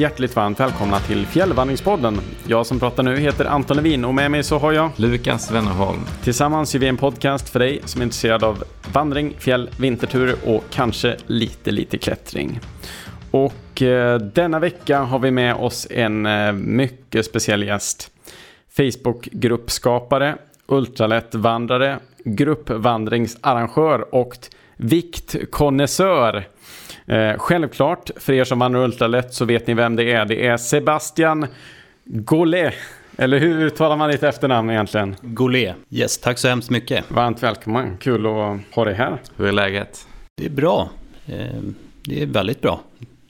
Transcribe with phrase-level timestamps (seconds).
[0.00, 2.20] och hjärtligt varmt välkomna till Fjällvandringspodden.
[2.46, 6.00] Jag som pratar nu heter Anton Levin och med mig så har jag Lukas Wennerholm.
[6.24, 10.64] Tillsammans gör vi en podcast för dig som är intresserad av vandring, fjäll, vinterturer och
[10.70, 12.60] kanske lite, lite klättring.
[13.30, 18.10] Och eh, denna vecka har vi med oss en eh, mycket speciell gäst.
[18.76, 20.36] Facebookgruppskapare,
[20.66, 24.34] ultralättvandrare, gruppvandringsarrangör och
[24.76, 26.44] viktkonnässör.
[27.06, 30.24] Eh, självklart, för er som vandrar ultralätt så vet ni vem det är.
[30.24, 31.46] Det är Sebastian
[32.04, 32.74] Gollet.
[33.16, 35.16] Eller hur uttalar man ditt efternamn egentligen?
[35.22, 35.74] Golé.
[35.90, 37.10] Yes, tack så hemskt mycket.
[37.10, 39.18] Varmt välkommen, kul att ha dig här.
[39.36, 40.06] Hur är läget?
[40.36, 40.90] Det är bra.
[41.26, 41.60] Eh,
[42.02, 42.80] det är väldigt bra.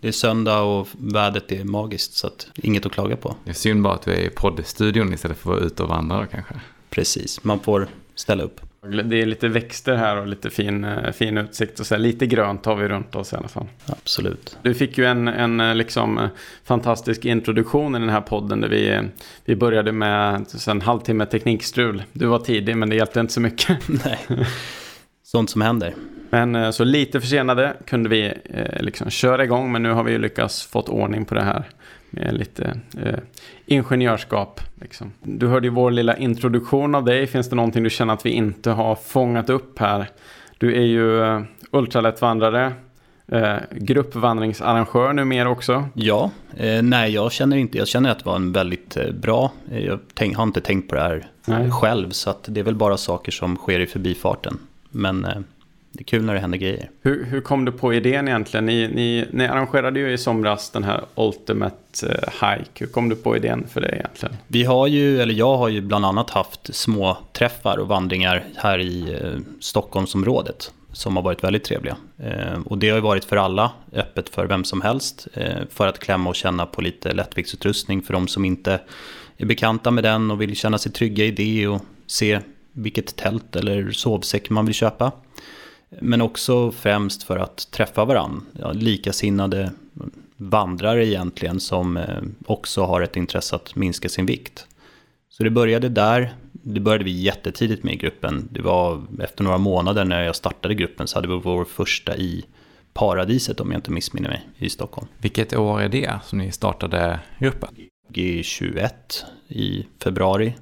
[0.01, 3.35] Det är söndag och vädret är magiskt så att inget att klaga på.
[3.45, 5.89] Det är synd bara att vi är i poddstudion istället för att vara ute och
[5.89, 6.55] vandra kanske.
[6.91, 8.61] Precis, man får ställa upp.
[8.83, 12.27] Det är lite växter här och lite fin, eh, fin utsikt och så här, lite
[12.27, 13.67] grönt har vi runt oss i alla fall.
[13.87, 14.59] Absolut.
[14.63, 16.29] Du fick ju en, en eh, liksom eh,
[16.65, 19.09] fantastisk introduktion i den här podden där vi,
[19.45, 22.03] vi började med en halvtimme teknikstrul.
[22.13, 23.79] Du var tidig men det hjälpte inte så mycket.
[24.05, 24.47] Nej,
[25.23, 25.95] sånt som händer.
[26.31, 28.33] Men så lite försenade kunde vi
[28.81, 31.65] liksom köra igång men nu har vi ju lyckats fått ordning på det här
[32.11, 33.19] med lite eh,
[33.67, 34.61] ingenjörskap.
[34.81, 35.13] Liksom.
[35.23, 37.27] Du hörde ju vår lilla introduktion av dig.
[37.27, 40.09] Finns det någonting du känner att vi inte har fångat upp här?
[40.59, 42.73] Du är ju eh, ultralättvandrare,
[43.27, 45.89] eh, gruppvandringsarrangör numera också.
[45.95, 49.53] Ja, eh, nej jag känner inte, jag känner att det var en väldigt eh, bra,
[49.71, 51.71] eh, jag tänk, har inte tänkt på det här nej.
[51.71, 54.59] själv så att det är väl bara saker som sker i förbifarten.
[54.91, 55.39] Men eh,
[55.93, 56.91] det är kul när det händer grejer.
[57.03, 58.67] Hur, hur kom du på idén egentligen?
[58.67, 62.71] Ni, ni, ni arrangerade ju i somras den här Ultimate uh, Hike.
[62.75, 64.37] Hur kom du på idén för det egentligen?
[64.47, 68.79] Vi har ju, eller jag har ju bland annat haft små träffar och vandringar här
[68.79, 70.73] i eh, Stockholmsområdet.
[70.93, 71.97] Som har varit väldigt trevliga.
[72.19, 75.29] Eh, och det har ju varit för alla, öppet för vem som helst.
[75.35, 78.81] Eh, för att klämma och känna på lite lättviktsutrustning för de som inte
[79.37, 82.41] är bekanta med den och vill känna sig trygga i det och se
[82.73, 85.13] vilket tält eller sovsäck man vill köpa.
[86.01, 88.43] Men också främst för att träffa varandra.
[88.53, 89.73] Ja, likasinnade
[90.37, 94.67] vandrare egentligen som eh, också har ett intresse att minska sin vikt.
[95.29, 96.35] Så det började där.
[96.53, 98.49] Det började vi jättetidigt med i gruppen.
[98.51, 102.45] Det var efter några månader när jag startade gruppen så hade vi vår första i
[102.93, 105.09] Paradiset om jag inte missminner mig i Stockholm.
[105.19, 107.69] Vilket år är det som ni startade gruppen?
[108.13, 108.91] G21
[109.49, 110.55] i februari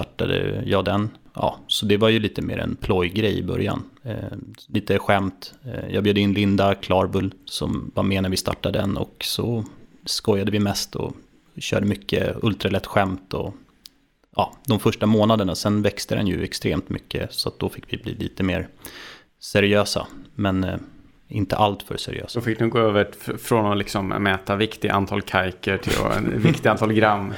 [0.00, 1.10] startade jag den.
[1.34, 3.82] Ja, så det var ju lite mer en plojgrej i början.
[4.02, 4.14] Eh,
[4.68, 5.54] lite skämt.
[5.64, 9.64] Eh, jag bjöd in Linda Klarbull som var med när vi startade den och så
[10.04, 11.12] skojade vi mest och
[11.56, 13.54] körde mycket ultralätt skämt och
[14.36, 15.54] ja, de första månaderna.
[15.54, 18.68] Sen växte den ju extremt mycket så att då fick vi bli lite mer
[19.40, 20.06] seriösa.
[20.34, 20.78] Men eh,
[21.30, 22.34] inte allt för seriöst.
[22.34, 23.08] Då fick du gå över
[23.38, 25.92] från att liksom mäta viktiga antal kajker till
[26.36, 27.32] viktiga antal gram.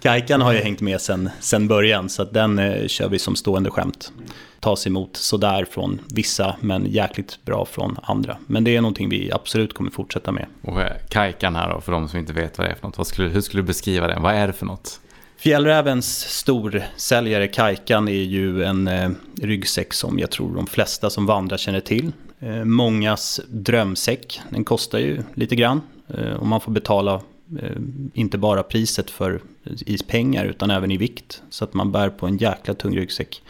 [0.00, 3.36] Kajkan har ju hängt med sen, sen början så att den eh, kör vi som
[3.36, 4.12] stående skämt.
[4.60, 8.36] Tas emot sådär från vissa men jäkligt bra från andra.
[8.46, 10.46] Men det är någonting vi absolut kommer fortsätta med.
[10.62, 12.98] Och eh, kajkan här då, för de som inte vet vad det är för något.
[12.98, 14.22] Vad skulle, hur skulle du beskriva den?
[14.22, 15.00] Vad är det för något?
[15.36, 19.10] Fjällrävens storsäljare Kajkan är ju en eh,
[19.42, 22.12] ryggsäck som jag tror de flesta som vandrar känner till.
[22.44, 24.40] Eh, mångas drömsäck.
[24.50, 27.14] Den kostar ju lite grann eh, och man får betala
[27.60, 27.76] eh,
[28.14, 29.40] inte bara priset för
[29.86, 31.42] i pengar utan även i vikt.
[31.50, 33.42] Så att man bär på en jäkla tung ryggsäck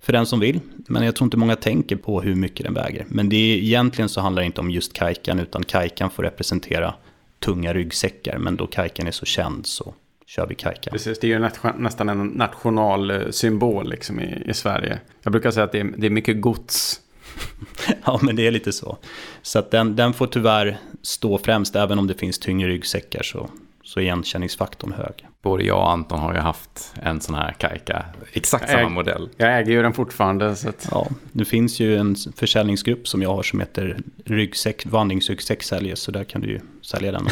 [0.00, 0.60] för den som vill.
[0.76, 3.06] Men jag tror inte många tänker på hur mycket den väger.
[3.08, 6.94] Men det är, egentligen så handlar det inte om just kajkan utan kajkan får representera
[7.38, 8.38] tunga ryggsäckar.
[8.38, 9.94] Men då kajkan är så känd så
[10.26, 10.92] kör vi kajkan.
[10.92, 11.48] Precis, det är ju
[11.78, 14.98] nästan en nationalsymbol liksom i, i Sverige.
[15.22, 17.00] Jag brukar säga att det är, det är mycket gods
[18.04, 18.98] ja, men det är lite så.
[19.42, 23.50] Så att den, den får tyvärr stå främst, även om det finns tyngre ryggsäckar så,
[23.82, 25.26] så är igenkänningsfaktorn hög.
[25.42, 29.28] Både jag och Anton har ju haft en sån här kajka, exakt samma jag, modell.
[29.36, 30.56] Jag äger ju den fortfarande.
[30.56, 30.88] Så att...
[30.90, 36.10] Ja, det finns ju en försäljningsgrupp som jag har som heter ryggsäck, vandringsryggsäck säljes, så
[36.10, 37.28] där kan du ju sälja den.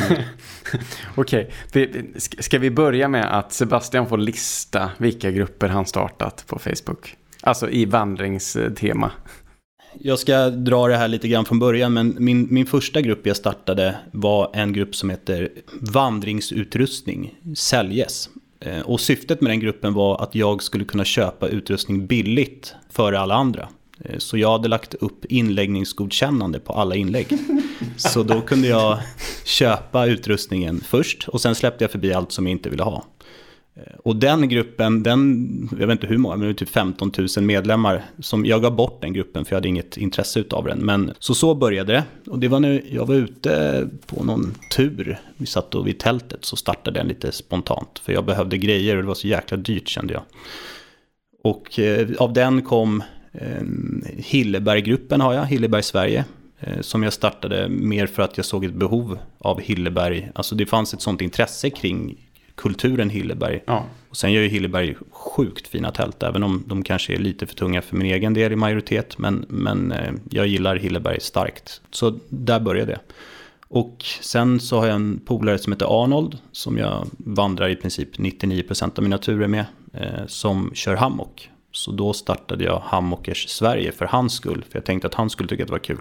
[1.15, 2.03] Okej, okay.
[2.17, 7.17] ska vi börja med att Sebastian får lista vilka grupper han startat på Facebook?
[7.43, 9.13] Alltså i vandringstema
[9.99, 13.37] jag ska dra det här lite grann från början, men min, min första grupp jag
[13.37, 15.49] startade var en grupp som heter
[15.81, 18.29] Vandringsutrustning, säljes.
[18.61, 23.21] Eh, och syftet med den gruppen var att jag skulle kunna köpa utrustning billigt före
[23.21, 23.69] alla andra.
[24.05, 27.27] Eh, så jag hade lagt upp inläggningsgodkännande på alla inlägg.
[27.97, 28.99] Så då kunde jag
[29.45, 33.05] köpa utrustningen först och sen släppte jag förbi allt som jag inte ville ha.
[33.87, 37.13] Eh, och den gruppen, den, jag vet inte hur många, men det är typ 15
[37.37, 38.05] 000 medlemmar.
[38.19, 40.79] Som, jag gav bort den gruppen för jag hade inget intresse av den.
[40.79, 42.05] Men så så började det.
[42.31, 45.19] Och det var när jag var ute på någon tur.
[45.37, 47.99] Vi satt då vid tältet så startade den lite spontant.
[48.05, 50.23] För jag behövde grejer och det var så jäkla dyrt kände jag.
[51.43, 53.63] Och eh, av den kom eh,
[54.17, 56.25] Hilleberggruppen har jag, Hilleberg Sverige.
[56.61, 60.31] Eh, som jag startade mer för att jag såg ett behov av Hilleberg.
[60.35, 63.63] Alltså det fanns ett sånt intresse kring kulturen Hilleberg.
[63.67, 63.85] Ja.
[64.11, 67.55] Och sen gör ju Hilleberg sjukt fina tält, även om de kanske är lite för
[67.55, 69.19] tunga för min egen del i majoritet.
[69.19, 71.81] Men, men eh, jag gillar Hilleberg starkt.
[71.91, 73.01] Så där började det.
[73.69, 78.17] Och sen så har jag en polare som heter Arnold, som jag vandrar i princip
[78.17, 81.51] 99% av mina turer med, eh, som kör hammock.
[81.73, 85.49] Så då startade jag Hammockers Sverige för hans skull, för jag tänkte att han skulle
[85.49, 86.01] tycka att det var kul.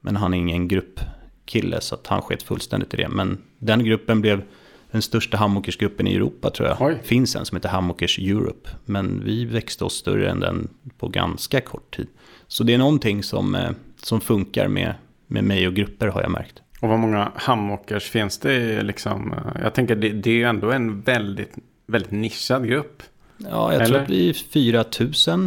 [0.00, 3.08] Men han är ingen gruppkille, så att han sket fullständigt i det.
[3.08, 4.42] Men den gruppen blev
[4.90, 6.82] den största hammokersgruppen i Europa tror jag.
[6.82, 6.98] Oj.
[7.02, 8.70] finns en som heter Hammockers Europe.
[8.84, 10.68] Men vi växte oss större än den
[10.98, 12.06] på ganska kort tid.
[12.46, 13.70] Så det är någonting som, eh,
[14.02, 14.94] som funkar med,
[15.26, 16.62] med mig och grupper har jag märkt.
[16.80, 19.34] Och vad många hammockers finns det liksom?
[19.62, 21.54] Jag tänker det, det är ju ändå en väldigt,
[21.86, 23.02] väldigt nischad grupp.
[23.38, 23.86] Ja, jag Eller?
[23.86, 24.84] tror att vi är 4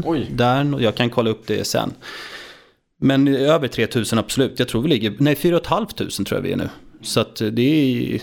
[0.04, 0.82] 000 där.
[0.82, 1.94] Jag kan kolla upp det sen.
[3.02, 4.60] Men över 3 000 absolut.
[4.60, 5.88] Jag tror vi ligger, nej 4 500
[6.26, 6.70] tror jag vi är nu.
[7.02, 8.22] Så att det är,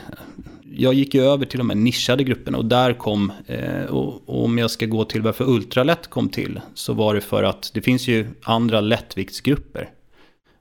[0.76, 4.58] jag gick ju över till de här nischade grupperna och där kom, eh, och, om
[4.58, 8.08] jag ska gå till varför Ultralätt kom till, så var det för att det finns
[8.08, 9.90] ju andra lättviktsgrupper.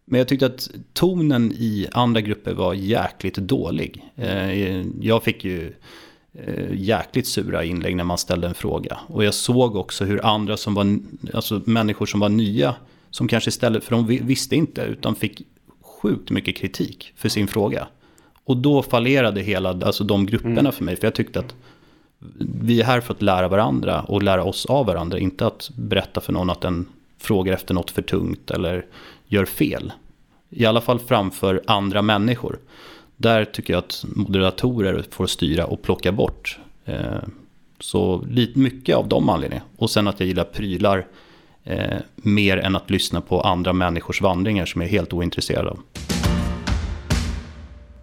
[0.05, 4.03] Men jag tyckte att tonen i andra grupper var jäkligt dålig.
[4.15, 5.73] Eh, jag fick ju
[6.33, 8.97] eh, jäkligt sura inlägg när man ställde en fråga.
[9.07, 10.99] Och jag såg också hur andra som var,
[11.33, 12.75] alltså människor som var nya,
[13.09, 15.41] som kanske istället, för de visste inte, utan fick
[15.81, 17.87] sjukt mycket kritik för sin fråga.
[18.45, 20.71] Och då fallerade hela, alltså de grupperna mm.
[20.71, 20.95] för mig.
[20.95, 21.55] För jag tyckte att
[22.39, 25.19] vi är här för att lära varandra och lära oss av varandra.
[25.19, 26.85] Inte att berätta för någon att den
[27.19, 28.85] frågar efter något för tungt eller
[29.27, 29.93] gör fel.
[30.49, 32.59] I alla fall framför andra människor.
[33.17, 36.59] Där tycker jag att moderatorer får styra och plocka bort.
[36.85, 36.97] Eh,
[37.79, 39.69] så lite mycket av de anledningarna.
[39.77, 41.07] Och sen att jag gillar prylar
[41.63, 45.79] eh, mer än att lyssna på andra människors vandringar som jag är helt ointresserad av.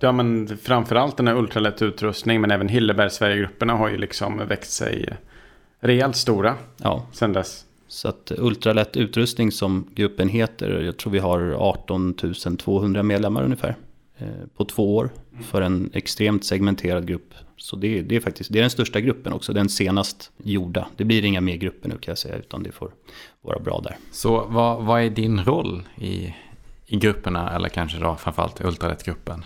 [0.02, 4.72] Ja men framförallt den här ultralätt utrustning men även Hilleberg Sverigegrupperna har ju liksom växt
[4.72, 5.08] sig
[5.80, 7.06] rejält stora ja.
[7.12, 7.64] sen dess.
[7.88, 12.14] Så att ultralätt utrustning som gruppen heter, jag tror vi har 18
[12.58, 13.76] 200 medlemmar ungefär
[14.18, 14.26] eh,
[14.56, 15.10] på två år
[15.42, 17.34] för en extremt segmenterad grupp.
[17.56, 20.86] Så det, det, är faktiskt det är den största gruppen också, den senast gjorda.
[20.96, 22.90] Det blir inga mer grupper nu kan jag säga, utan det får
[23.40, 23.96] vara bra där.
[24.10, 26.34] Så vad, vad är din roll i,
[26.86, 29.44] i grupperna, eller kanske då framförallt ultralättgruppen?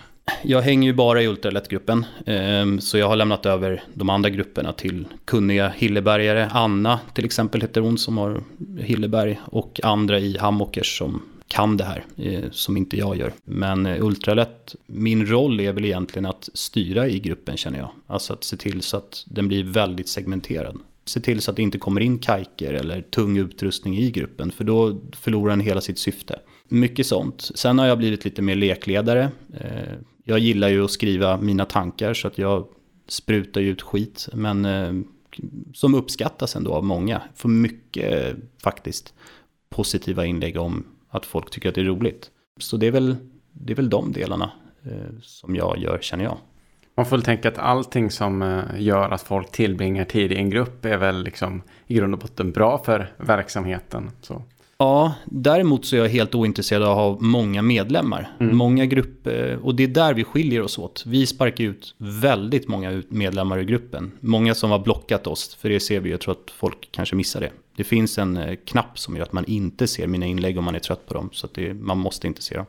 [0.48, 2.06] Jag hänger ju bara i ultralättgruppen.
[2.26, 6.48] Ehm, så jag har lämnat över de andra grupperna till kunniga Hillebergare.
[6.52, 8.42] Anna till exempel heter hon som har
[8.78, 9.40] Hilleberg.
[9.44, 13.32] Och andra i Hammockers som kan det här, eh, som inte jag gör.
[13.44, 17.90] Men eh, ultralätt, min roll är väl egentligen att styra i gruppen känner jag.
[18.06, 20.78] Alltså att se till så att den blir väldigt segmenterad.
[21.04, 24.64] Se till så att det inte kommer in kajker eller tung utrustning i gruppen, för
[24.64, 26.38] då förlorar den hela sitt syfte.
[26.68, 27.50] Mycket sånt.
[27.54, 29.28] Sen har jag blivit lite mer lekledare.
[29.60, 29.92] Eh,
[30.28, 32.66] jag gillar ju att skriva mina tankar så att jag
[33.08, 34.28] sprutar ju ut skit.
[34.32, 34.92] Men eh,
[35.74, 37.22] som uppskattas ändå av många.
[37.34, 39.14] Får mycket faktiskt
[39.68, 42.30] positiva inlägg om att folk tycker att det är roligt.
[42.58, 43.16] Så det är väl,
[43.52, 44.50] det är väl de delarna
[44.84, 46.38] eh, som jag gör känner jag.
[46.94, 50.50] Man får väl tänka att allting som eh, gör att folk tillbringar tid i en
[50.50, 54.10] grupp är väl liksom i grund och botten bra för verksamheten.
[54.20, 54.42] Så.
[54.78, 58.36] Ja, däremot så är jag helt ointresserad av att ha många medlemmar.
[58.40, 58.56] Mm.
[58.56, 61.02] Många grupper, och det är där vi skiljer oss åt.
[61.06, 64.12] Vi sparkar ut väldigt många medlemmar ur gruppen.
[64.20, 67.40] Många som har blockat oss, för det ser vi, jag tror att folk kanske missar
[67.40, 67.50] det.
[67.76, 70.74] Det finns en eh, knapp som gör att man inte ser mina inlägg om man
[70.74, 72.66] är trött på dem, så att det, man måste inte se dem.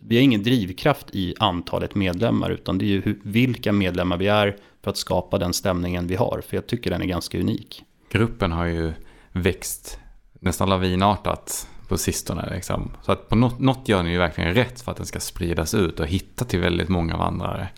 [0.00, 4.26] Vi har ingen drivkraft i antalet medlemmar, utan det är ju hur, vilka medlemmar vi
[4.26, 7.84] är för att skapa den stämningen vi har, för jag tycker den är ganska unik.
[8.12, 8.92] Gruppen har ju
[9.32, 9.98] växt
[10.40, 12.54] nästan lavinartat på sistone.
[12.54, 12.90] Liksom.
[13.02, 15.74] Så att på något, något gör ni ju verkligen rätt för att den ska spridas
[15.74, 17.68] ut och hitta till väldigt många vandrare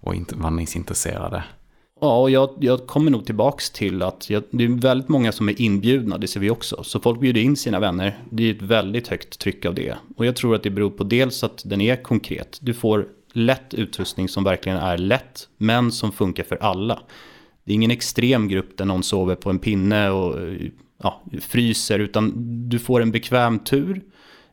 [0.00, 1.44] och vandringsintresserade.
[2.00, 5.48] Ja, och jag, jag kommer nog tillbaks till att jag, det är väldigt många som
[5.48, 6.84] är inbjudna, det ser vi också.
[6.84, 8.18] Så folk bjuder in sina vänner.
[8.30, 9.96] Det är ett väldigt högt tryck av det.
[10.16, 12.58] Och jag tror att det beror på dels att den är konkret.
[12.62, 17.00] Du får lätt utrustning som verkligen är lätt, men som funkar för alla.
[17.64, 20.70] Det är ingen extrem grupp där någon sover på en pinne och eh,
[21.04, 22.32] ja, fryser, utan
[22.68, 24.02] du får en bekväm tur.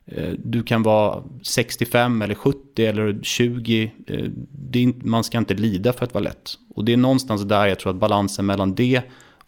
[0.06, 3.92] Eh, du kan vara 65 eller 70 eller 20.
[4.08, 4.26] Eh,
[4.74, 6.58] inte, man ska inte lida för att vara lätt.
[6.76, 9.02] Och det är någonstans där jag tror att balansen mellan det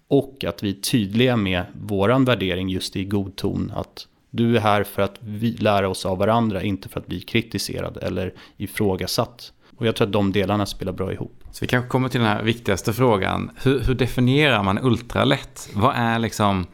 [0.08, 3.72] Och att vi är tydliga med våran värdering just i god ton.
[3.76, 7.22] Att du är här för att vi lära oss av varandra, inte för att bli
[7.22, 9.54] kritiserad eller ifrågasatt.
[9.78, 11.44] Och jag tror att de delarna spelar bra ihop.
[11.52, 13.52] Så vi kanske kommer till den här viktigaste frågan.
[13.64, 15.70] Hur, hur definierar man ultralätt?
[15.74, 16.68] Vad är liksom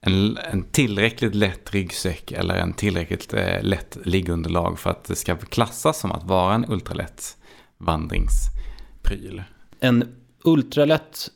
[0.00, 5.36] en, en tillräckligt lätt ryggsäck eller en tillräckligt eh, lätt liggunderlag för att det ska
[5.36, 7.36] klassas som att vara en ultralätt
[7.78, 9.42] vandringspryl?
[9.80, 10.04] En
[10.44, 11.30] ultralätt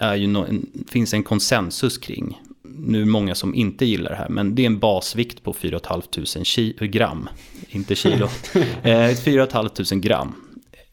[0.00, 2.40] är ju no, en, finns en konsensus kring.
[2.64, 6.86] Nu många som inte gillar det här, men det är en basvikt på 4 500
[6.86, 7.28] gram.
[7.68, 8.28] Inte kilo.
[8.82, 10.34] eh, 4 500 gram.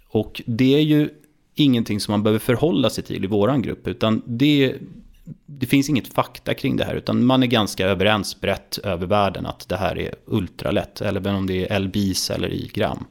[0.10, 1.10] Och det är ju
[1.56, 4.76] ingenting som man behöver förhålla sig till i våran grupp, utan det,
[5.46, 9.46] det finns inget fakta kring det här, utan man är ganska överens brett över världen
[9.46, 13.06] att det här är ultralätt, eller om det är LBIS eller i gram.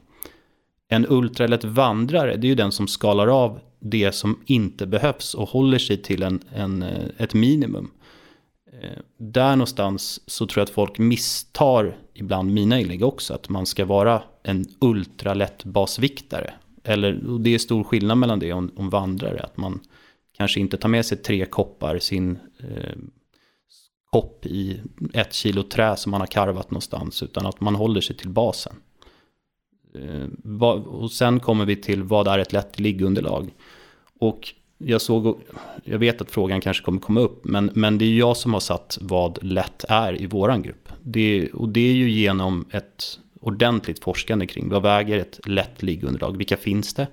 [0.89, 5.49] En ultralätt vandrare, det är ju den som skalar av det som inte behövs och
[5.49, 6.83] håller sig till en, en,
[7.17, 7.91] ett minimum.
[8.81, 13.65] Eh, där någonstans så tror jag att folk misstar ibland mina inlägg också, att man
[13.65, 16.53] ska vara en ultralätt basviktare.
[16.83, 19.79] Eller, det är stor skillnad mellan det och en vandrare, att man
[20.37, 22.95] kanske inte tar med sig tre koppar, sin eh,
[24.11, 24.81] kopp i
[25.13, 28.75] ett kilo trä som man har karvat någonstans, utan att man håller sig till basen.
[29.95, 33.53] Eh, och sen kommer vi till vad är ett lätt liggunderlag?
[34.19, 34.53] Och
[34.85, 35.41] jag såg,
[35.83, 38.59] jag vet att frågan kanske kommer komma upp, men, men det är jag som har
[38.59, 40.89] satt vad lätt är i våran grupp.
[41.01, 46.37] Det, och det är ju genom ett ordentligt forskande kring vad väger ett lätt liggunderlag,
[46.37, 47.07] vilka finns det?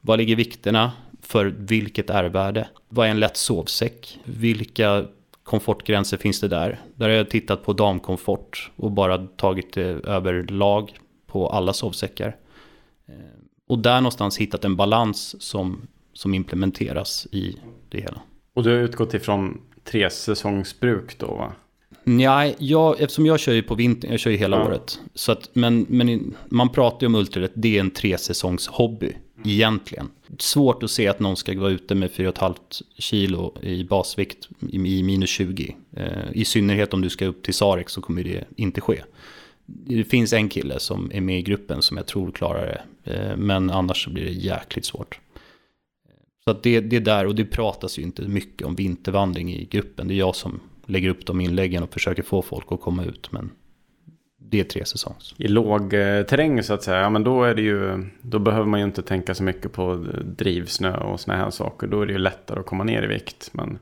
[0.00, 0.92] Vad ligger vikterna
[1.22, 2.68] för vilket R-värde?
[2.88, 4.18] Vad är en lätt sovsäck?
[4.24, 5.04] Vilka
[5.42, 6.80] komfortgränser finns det där?
[6.94, 12.36] Där har jag tittat på damkomfort och bara tagit det överlag på alla sovsäckar.
[13.08, 13.14] Eh,
[13.68, 17.56] och där någonstans hittat en balans som, som implementeras i
[17.88, 18.22] det hela.
[18.54, 21.52] Och du har utgått ifrån tre säsongsbruk då va?
[22.04, 24.66] Nej, jag, eftersom jag kör ju på vintern, jag kör ju hela ja.
[24.66, 25.00] året.
[25.14, 29.06] Så att, men, men man pratar ju om ultralätt, det är en tre säsongs hobby
[29.06, 29.50] mm.
[29.50, 30.08] egentligen.
[30.38, 32.54] Svårt att se att någon ska vara ute med 4,5
[32.98, 35.76] kilo i basvikt i, i minus 20.
[35.96, 39.02] Eh, I synnerhet om du ska upp till Sarek så kommer det inte ske
[39.66, 43.12] det finns en kille som är med i gruppen som jag tror klarar det.
[43.12, 45.20] Eh, men annars så blir det jäkligt svårt.
[46.48, 49.64] Så att det, det är där, och det pratas ju inte mycket om vintervandring i
[49.64, 50.08] gruppen.
[50.08, 53.32] Det är jag som lägger upp de inläggen och försöker få folk att komma ut.
[53.32, 53.50] Men
[54.38, 55.34] det är tre säsongs.
[55.38, 58.80] I låg terräng så att säga, ja men då är det ju, då behöver man
[58.80, 61.86] ju inte tänka så mycket på drivsnö och såna här saker.
[61.86, 63.50] Då är det ju lättare att komma ner i vikt.
[63.52, 63.78] Men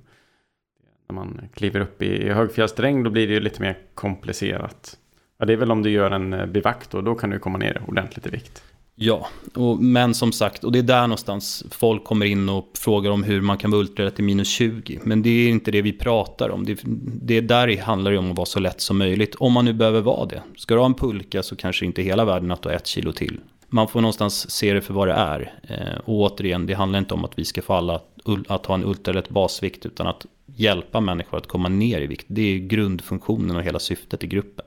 [1.09, 4.99] när man kliver upp i högfjällsterräng då blir det ju lite mer komplicerat.
[5.38, 7.38] Ja, det är väl om du gör en eh, bivakt bivack då, då kan du
[7.38, 8.62] komma ner ordentligt i vikt.
[8.97, 13.11] Ja, och, men som sagt, och det är där någonstans folk kommer in och frågar
[13.11, 15.01] om hur man kan vara ultralätt till minus 20.
[15.03, 16.65] Men det är inte det vi pratar om.
[16.65, 16.81] Det,
[17.23, 19.73] det där det handlar det om att vara så lätt som möjligt, om man nu
[19.73, 20.43] behöver vara det.
[20.57, 23.13] Ska du ha en pulka så kanske inte hela världen att du har ett kilo
[23.13, 23.41] till.
[23.69, 25.53] Man får någonstans se det för vad det är.
[25.63, 28.01] Eh, och återigen, det handlar inte om att vi ska få alla
[28.49, 32.27] att ha en ultralätt basvikt, utan att hjälpa människor att komma ner i vikt.
[32.29, 34.65] Det är grundfunktionen och hela syftet i gruppen.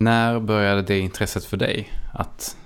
[0.00, 1.92] När började det intresset för dig?
[2.12, 2.56] Att,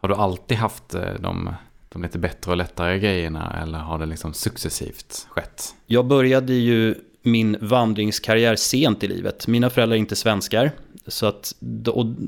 [0.00, 1.54] har du alltid haft eh, de,
[1.88, 5.74] de lite bättre och lättare grejerna eller har det liksom successivt skett?
[5.86, 9.46] Jag började ju min vandringskarriär sent i livet.
[9.46, 10.70] Mina föräldrar är inte svenskar.
[11.06, 11.54] Så att,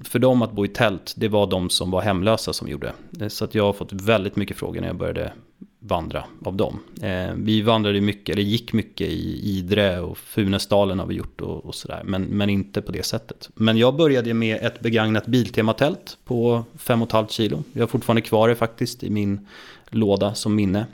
[0.05, 2.93] för dem att bo i tält, det var de som var hemlösa som gjorde.
[3.21, 5.33] Eh, så att jag har fått väldigt mycket frågor när jag började
[5.85, 6.79] vandra av dem.
[7.03, 11.65] Eh, vi vandrade mycket, eller gick mycket i Idre och Funäsdalen har vi gjort och,
[11.65, 12.03] och sådär.
[12.05, 13.51] Men, men inte på det sättet.
[13.55, 17.63] Men jag började med ett begagnat Biltema-tält på 5,5 kilo.
[17.73, 19.47] Jag har fortfarande kvar det faktiskt i min
[19.91, 20.87] låda som minne.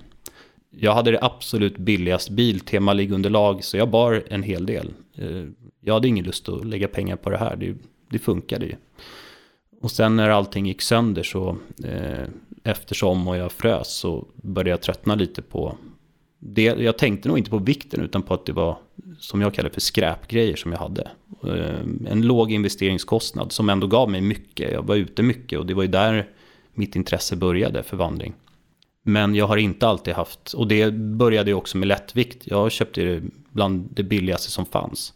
[0.71, 4.90] Jag hade det absolut billigast Biltema-liggunderlag så jag bar en hel del.
[5.14, 5.45] Eh,
[5.80, 7.75] jag hade ingen lust att lägga pengar på det här, det,
[8.11, 8.75] det funkade ju.
[9.80, 12.28] Och sen när allting gick sönder så eh,
[12.69, 15.77] eftersom och jag frös så började jag tröttna lite på
[16.39, 16.63] det.
[16.63, 18.79] Jag tänkte nog inte på vikten utan på att det var
[19.19, 21.11] som jag kallar för skräpgrejer som jag hade.
[21.45, 24.73] Eh, en låg investeringskostnad som ändå gav mig mycket.
[24.73, 26.29] Jag var ute mycket och det var ju där
[26.75, 28.35] mitt intresse började för vandring.
[29.03, 32.43] Men jag har inte alltid haft, och det började ju också med lättvikt.
[32.45, 35.15] Jag köpte det bland det billigaste som fanns.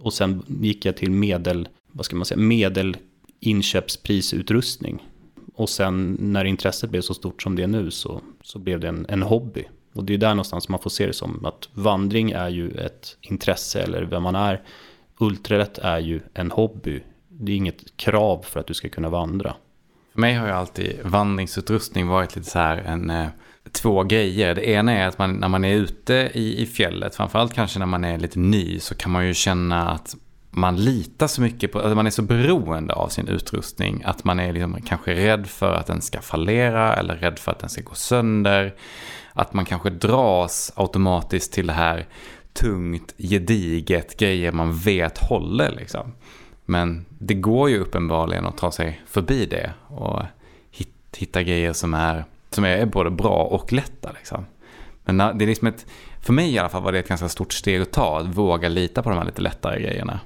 [0.00, 5.02] Och sen gick jag till medel, vad ska man säga, medelinköpsprisutrustning.
[5.58, 8.88] Och sen när intresset blev så stort som det är nu så, så blev det
[8.88, 9.64] en, en hobby.
[9.92, 13.16] Och det är där någonstans man får se det som att vandring är ju ett
[13.20, 14.62] intresse eller vem man är.
[15.18, 17.02] Ultralätt är ju en hobby.
[17.28, 19.54] Det är inget krav för att du ska kunna vandra.
[20.12, 23.26] För mig har ju alltid vandringsutrustning varit lite så här en eh,
[23.72, 24.54] två grejer.
[24.54, 27.86] Det ena är att man, när man är ute i, i fjället, framförallt kanske när
[27.86, 30.16] man är lite ny, så kan man ju känna att
[30.58, 34.40] man litar så mycket på, att man är så beroende av sin utrustning att man
[34.40, 37.82] är liksom kanske rädd för att den ska fallera eller rädd för att den ska
[37.82, 38.74] gå sönder.
[39.32, 42.06] Att man kanske dras automatiskt till det här
[42.52, 46.12] tungt, gediget, grejer man vet håller liksom.
[46.64, 50.22] Men det går ju uppenbarligen att ta sig förbi det och
[51.16, 54.46] hitta grejer som är, som är både bra och lätta liksom.
[55.04, 55.86] Men det är liksom ett,
[56.20, 58.68] för mig i alla fall var det ett ganska stort steg att ta, att våga
[58.68, 60.20] lita på de här lite lättare grejerna.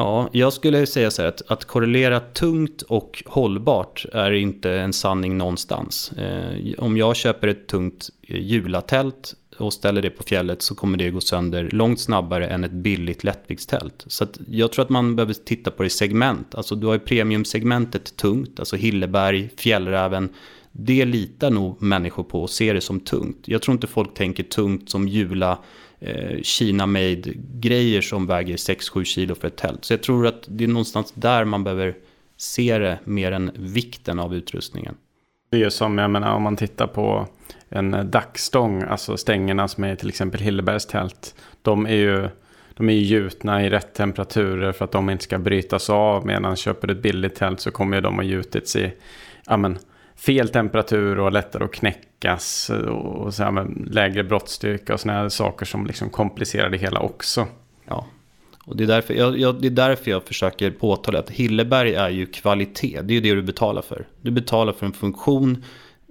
[0.00, 4.92] Ja, jag skulle säga så här att, att korrelera tungt och hållbart är inte en
[4.92, 6.12] sanning någonstans.
[6.12, 10.98] Eh, om jag köper ett tungt eh, julatält och ställer det på fjället så kommer
[10.98, 14.04] det gå sönder långt snabbare än ett billigt lättviktstält.
[14.06, 16.54] Så jag tror att man behöver titta på det i segment.
[16.54, 20.28] Alltså du har ju premiumsegmentet tungt, alltså Hilleberg, Fjällräven.
[20.72, 23.38] Det litar nog människor på och ser det som tungt.
[23.44, 25.58] Jag tror inte folk tänker tungt som Jula
[26.00, 29.84] eh, Kina-made grejer som väger 6-7 kilo för ett tält.
[29.84, 31.94] Så jag tror att det är någonstans där man behöver
[32.36, 34.94] se det mer än vikten av utrustningen.
[35.50, 37.26] Det är ju som, jag menar, om man tittar på
[37.68, 41.34] en dackstång, alltså stängerna som är till exempel Hillebergs tält.
[41.62, 42.28] De är ju
[42.78, 46.26] de är gjutna i rätt temperaturer för att de inte ska brytas av.
[46.26, 48.92] Medan köper du ett billigt tält så kommer de att gjutits i
[49.46, 49.78] ja, men,
[50.18, 52.70] fel temperatur och lättare att knäckas.
[52.88, 57.46] Och så här, med lägre brottstyrka och sådana saker som liksom komplicerar det hela också.
[57.84, 58.06] Ja,
[58.64, 62.08] och det är, därför jag, jag, det är därför jag försöker påtala att Hilleberg är
[62.08, 63.00] ju kvalitet.
[63.02, 64.06] Det är ju det du betalar för.
[64.22, 65.64] Du betalar för en funktion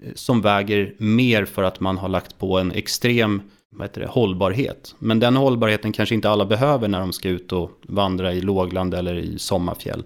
[0.04, 4.08] eh, som väger mer för att man har lagt på en extrem vad heter det,
[4.08, 4.96] hållbarhet.
[5.00, 8.94] Men den hållbarheten kanske inte alla behöver när de ska ut och vandra i lågland
[8.94, 10.04] eller i sommarfjäll.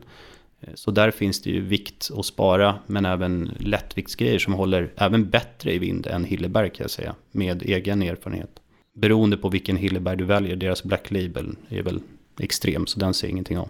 [0.62, 5.30] Eh, så där finns det ju vikt att spara, men även lättviktsgrejer som håller även
[5.30, 8.50] bättre i vind än Hilleberg kan jag säga, med egen erfarenhet.
[8.94, 12.02] Beroende på vilken Hilleberg du väljer, deras Black Label är väl
[12.40, 13.70] extrem, så den ser jag ingenting om.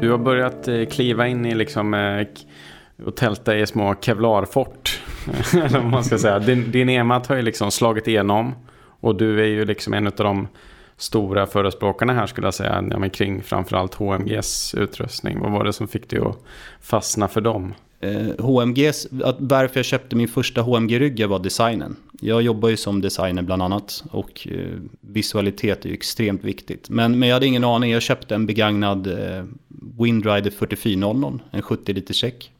[0.00, 2.26] Du har börjat eh, kliva in i liksom eh,
[3.06, 5.00] och tälta i små kevlarfort.
[5.52, 6.38] Eller vad man ska säga.
[6.38, 8.54] Din, din EMAT har ju liksom slagit igenom.
[9.00, 10.48] Och du är ju liksom en av de
[10.98, 12.84] stora förespråkarna här skulle jag säga.
[12.90, 15.40] Ja, men kring framförallt HMGs utrustning.
[15.40, 16.38] Vad var det som fick dig att
[16.80, 17.74] fastna för dem?
[18.00, 21.96] Eh, HMGs, att varför jag köpte min första HMG-rygg var designen.
[22.20, 26.90] Jag jobbar ju som designer bland annat och eh, visualitet är ju extremt viktigt.
[26.90, 29.44] Men, men jag hade ingen aning, jag köpte en begagnad eh,
[29.98, 32.52] Windrider 4400, en 70 liters check.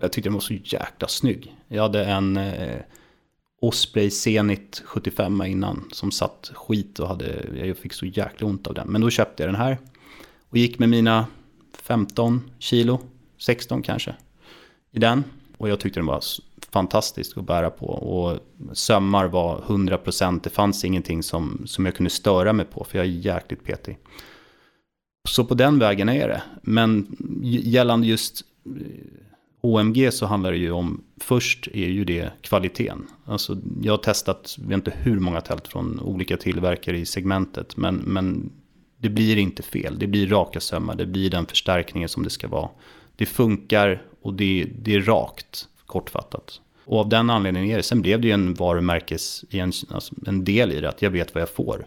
[0.00, 1.54] Jag tyckte den var så jäkla snygg.
[1.68, 2.76] Jag hade en eh,
[3.60, 8.74] Osprey Zenit 75 innan som satt skit och hade, jag fick så jäkla ont av
[8.74, 8.88] den.
[8.88, 9.78] Men då köpte jag den här
[10.48, 11.26] och gick med mina
[11.72, 13.00] 15 kilo,
[13.38, 14.14] 16 kanske
[14.92, 15.24] i den.
[15.56, 16.22] Och jag tyckte den var
[16.70, 17.86] fantastisk att bära på.
[17.86, 18.38] Och
[18.72, 20.40] sömmar var 100%.
[20.42, 22.84] Det fanns ingenting som, som jag kunde störa mig på.
[22.84, 23.98] För jag är jäkligt petig.
[25.28, 26.42] Så på den vägen är det.
[26.62, 28.44] Men gällande just
[29.60, 33.06] OMG så handlar det ju om, först är ju det kvaliteten.
[33.24, 37.76] Alltså jag har testat, jag vet inte hur många tält från olika tillverkare i segmentet.
[37.76, 38.52] Men, men
[38.96, 42.48] det blir inte fel, det blir raka sömmar, det blir den förstärkningen som det ska
[42.48, 42.68] vara.
[43.16, 46.60] Det funkar och det, det är rakt, kortfattat.
[46.84, 47.82] Och av den anledningen är det.
[47.82, 51.34] Sen blev det ju en varumärkes, en, alltså en del i det, att jag vet
[51.34, 51.86] vad jag får.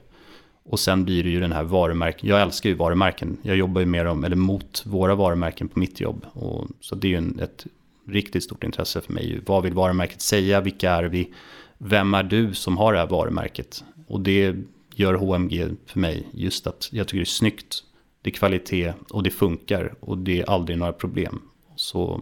[0.66, 3.38] Och sen blir det ju den här varumärken, jag älskar ju varumärken.
[3.42, 6.26] Jag jobbar ju med dem, eller mot våra varumärken på mitt jobb.
[6.34, 7.66] Och, så det är ju en, ett
[8.08, 9.42] riktigt stort intresse för mig.
[9.46, 10.62] Vad vill varumärket säga?
[10.62, 11.34] Vilka är vi?
[11.78, 13.84] Vem är du som har det här varumärket?
[14.08, 14.56] Och det
[14.96, 16.28] gör HMG för mig.
[16.32, 17.84] Just att jag tycker det är snyggt,
[18.22, 21.42] det är kvalitet och det funkar och det är aldrig några problem.
[21.76, 22.22] Så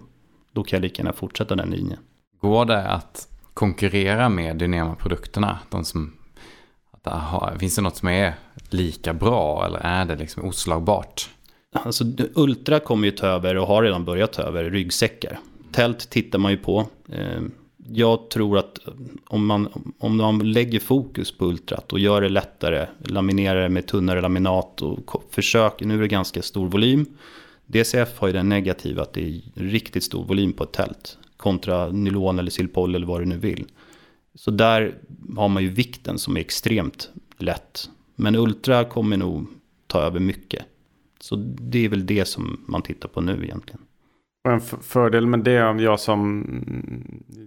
[0.52, 2.00] då kan jag lika gärna fortsätta den linjen.
[2.42, 5.60] Går det att konkurrera med Dynema-produkterna?
[5.70, 6.14] De som,
[7.04, 8.34] att, finns det något som är
[8.70, 11.30] lika bra eller är det liksom oslagbart?
[11.74, 15.40] Alltså, Ultra kommer ju ta över och har redan börjat ta över ryggsäckar.
[15.72, 16.88] Tält tittar man ju på.
[17.10, 17.42] Eh,
[17.88, 18.80] jag tror att
[19.28, 23.88] om man, om man lägger fokus på ultrat och gör det lättare, laminerar det med
[23.88, 27.06] tunnare laminat och försöker, nu är det ganska stor volym,
[27.66, 31.90] DCF har ju den negativa att det är riktigt stor volym på ett tält kontra
[31.90, 33.66] nylon eller silpoll eller vad du nu vill.
[34.36, 34.98] Så där
[35.38, 37.90] har man ju vikten som är extremt lätt.
[38.16, 39.48] Men Ultra kommer nog
[39.88, 40.66] ta över mycket.
[41.20, 43.82] Så det är väl det som man tittar på nu egentligen.
[44.50, 46.46] En fördel med det om jag som...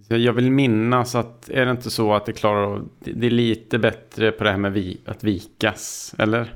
[0.08, 4.32] Jag vill minnas att är det inte så att det klarar Det är lite bättre
[4.32, 6.52] på det här med vi, att vikas, eller?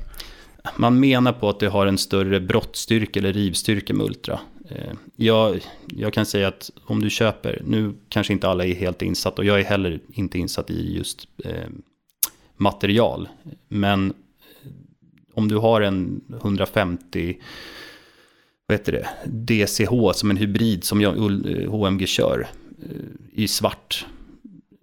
[0.77, 4.41] Man menar på att det har en större brottstyrka eller rivstyrka med Ultra.
[4.68, 9.02] Eh, jag, jag kan säga att om du köper, nu kanske inte alla är helt
[9.02, 11.68] insatt och jag är heller inte insatt i just eh,
[12.57, 13.28] material.
[13.68, 14.70] Men eh,
[15.35, 17.38] om du har en 150
[18.66, 21.12] vad heter det, DCH som en hybrid som jag,
[21.68, 22.48] HMG eh, kör
[23.33, 24.07] i svart.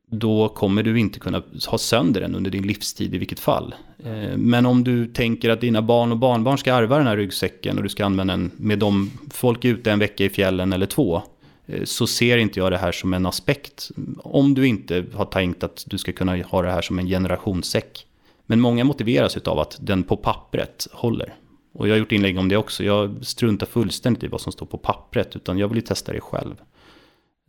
[0.08, 3.76] Då kommer du inte kunna ha sönder den under din livstid i vilket fall.
[4.04, 7.78] Eh, men om du tänker att dina barn och barnbarn ska arva den här ryggsäcken
[7.78, 10.86] och du ska använda den med dem, folk är ute en vecka i fjällen eller
[10.86, 11.22] två.
[11.65, 13.91] Eh, så ser inte jag det här som en aspekt.
[14.18, 18.06] Om du inte har tänkt att du ska kunna ha det här som en generationssäck.
[18.46, 21.34] Men många motiveras av att den på pappret håller.
[21.74, 22.84] Och jag har gjort inlägg om det också.
[22.84, 25.36] Jag struntar fullständigt i vad som står på pappret.
[25.36, 26.56] Utan jag vill ju testa det själv.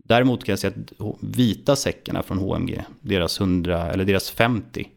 [0.07, 4.89] Däremot kan jag säga att vita säckarna från HMG, deras 100 eller deras 50.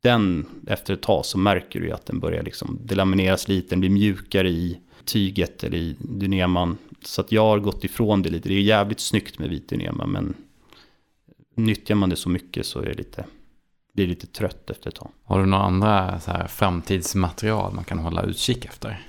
[0.00, 3.68] Den efter ett tag så märker du ju att den börjar liksom delamineras lite.
[3.70, 6.78] Den blir mjukare i tyget eller i dyneman.
[7.04, 8.48] Så att jag har gått ifrån det lite.
[8.48, 10.34] Det är jävligt snyggt med vit dynema men
[11.54, 13.24] nyttjar man det så mycket så är det lite
[13.92, 15.10] blir lite trött efter ett tag.
[15.24, 19.06] Har du några andra så här, framtidsmaterial man kan hålla utkik efter?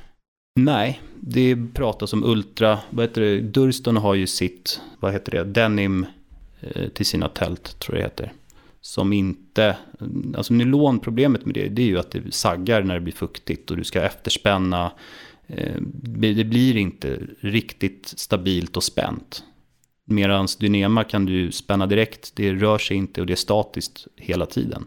[0.55, 5.43] Nej, det pratas om Ultra, vad heter det, Durston har ju sitt, vad heter det,
[5.43, 6.05] Denim
[6.61, 8.33] eh, till sina tält tror jag det heter.
[8.81, 9.77] Som inte,
[10.37, 13.77] alltså nylonproblemet med det, det är ju att det saggar när det blir fuktigt och
[13.77, 14.91] du ska efterspänna.
[15.47, 19.43] Eh, det blir inte riktigt stabilt och spänt.
[20.05, 24.45] Medan Dynema kan du spänna direkt, det rör sig inte och det är statiskt hela
[24.45, 24.85] tiden.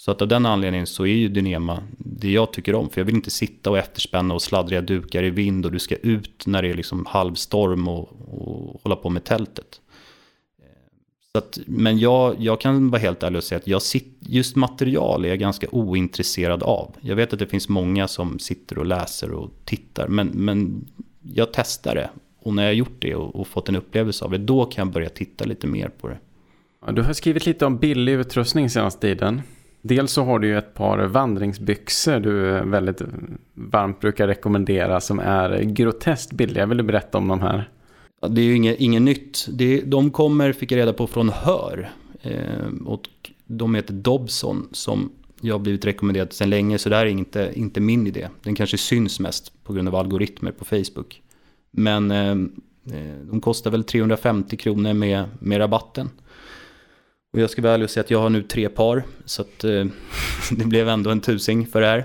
[0.00, 2.90] Så att av den anledningen så är ju Dynema det jag tycker om.
[2.90, 5.94] För jag vill inte sitta och efterspänna och sladdriga dukar i vind och du ska
[5.96, 9.80] ut när det är liksom halvstorm och, och hålla på med tältet.
[11.32, 14.56] Så att, men jag, jag kan vara helt ärlig och säga att jag sit, just
[14.56, 16.94] material är jag ganska ointresserad av.
[17.00, 20.08] Jag vet att det finns många som sitter och läser och tittar.
[20.08, 20.88] Men, men
[21.22, 24.38] jag testar det och när jag gjort det och, och, fått en upplevelse av det,
[24.38, 26.18] då kan jag börja titta lite mer på det.
[26.92, 29.42] Du har skrivit lite om billig utrustning senaste tiden.
[29.82, 33.02] Dels så har du ju ett par vandringsbyxor du väldigt
[33.54, 36.66] varmt brukar rekommendera som är groteskt billiga.
[36.66, 37.70] Vill du berätta om de här?
[38.20, 39.46] Ja, det är ju inget, inget nytt.
[39.50, 41.90] Det, de kommer, fick jag reda på, från Hör.
[42.22, 43.08] Eh, och
[43.46, 46.78] de heter Dobson som jag har blivit rekommenderad sedan länge.
[46.78, 48.28] Så det här är inte, inte min idé.
[48.42, 51.22] Den kanske syns mest på grund av algoritmer på Facebook.
[51.70, 52.30] Men eh,
[52.96, 56.10] eh de kostar väl 350 kronor med, med rabatten.
[57.32, 59.02] Och jag ska vara ärlig och säga att jag har nu tre par.
[59.24, 59.84] Så att eh,
[60.50, 62.04] det blev ändå en tusing för det här.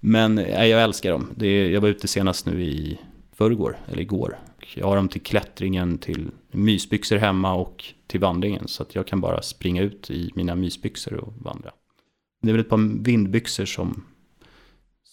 [0.00, 1.30] Men eh, jag älskar dem.
[1.36, 3.00] Det, jag var ute senast nu i
[3.32, 4.38] förrgår, eller igår.
[4.74, 8.68] Jag har dem till klättringen, till mysbyxor hemma och till vandringen.
[8.68, 11.70] Så att jag kan bara springa ut i mina mysbyxor och vandra.
[12.42, 14.04] Det är väl ett par vindbyxor som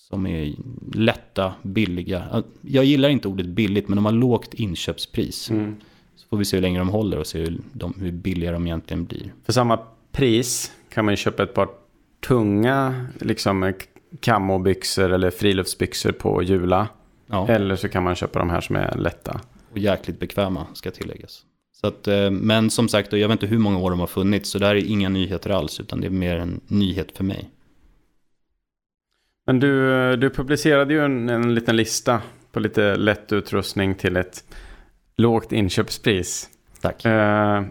[0.10, 0.56] som är
[0.94, 2.44] lätta, billiga.
[2.62, 5.50] Jag gillar inte ordet billigt, men de har lågt inköpspris.
[5.50, 5.76] Mm.
[6.30, 9.06] Får vi se hur länge de håller och se hur, de, hur billiga de egentligen
[9.06, 9.34] blir.
[9.46, 9.80] För samma
[10.12, 11.70] pris kan man köpa ett par
[12.28, 13.74] tunga liksom,
[14.20, 16.88] kamobyxor eller friluftsbyxor på Jula.
[17.28, 17.48] Ja.
[17.48, 19.42] Eller så kan man köpa de här som är lätta.
[19.72, 21.46] Och jäkligt bekväma, ska tilläggas.
[21.82, 24.50] Så att, eh, men som sagt, jag vet inte hur många år de har funnits,
[24.50, 27.50] så det här är inga nyheter alls, utan det är mer en nyhet för mig.
[29.48, 34.44] Men du, du publicerade ju en, en liten lista på lite lätt utrustning till ett
[35.20, 36.50] lågt inköpspris.
[36.82, 37.06] Tack.
[37.06, 37.12] Uh,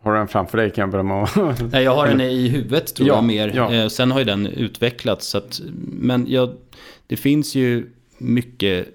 [0.00, 1.72] har du den framför dig kan jag börja med att...
[1.72, 3.52] Nej, jag har den i huvudet tror ja, jag mer.
[3.54, 3.82] Ja.
[3.82, 5.26] Uh, sen har ju den utvecklats.
[5.26, 6.54] Så att, men jag,
[7.06, 8.88] det finns ju mycket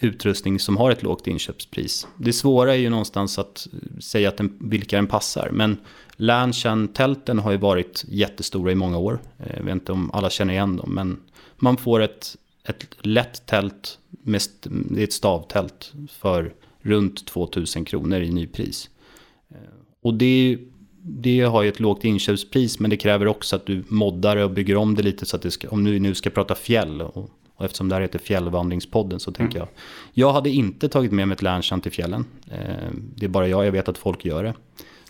[0.00, 2.06] utrustning som har ett lågt inköpspris.
[2.16, 3.66] Det svåra är ju någonstans att
[4.00, 5.48] säga att den, vilka den passar.
[5.52, 5.76] Men
[6.16, 9.18] Lanchan-tälten har ju varit jättestora i många år.
[9.56, 11.20] Jag vet inte om alla känner igen dem, men
[11.56, 18.20] man får ett, ett lätt tält, med, det är ett stavtält, för runt 2000 kronor
[18.20, 18.90] i nypris.
[20.02, 20.58] Och det,
[21.02, 24.76] det har ju ett lågt inköpspris, men det kräver också att du moddar och bygger
[24.76, 27.64] om det lite så att det ska, om du nu ska prata fjäll och, och
[27.64, 29.68] eftersom det här heter Fjällvandringspodden så tänker mm.
[29.68, 29.68] jag.
[30.26, 32.24] Jag hade inte tagit med mig ett Lanchan till fjällen.
[33.14, 34.54] Det är bara jag, jag vet att folk gör det.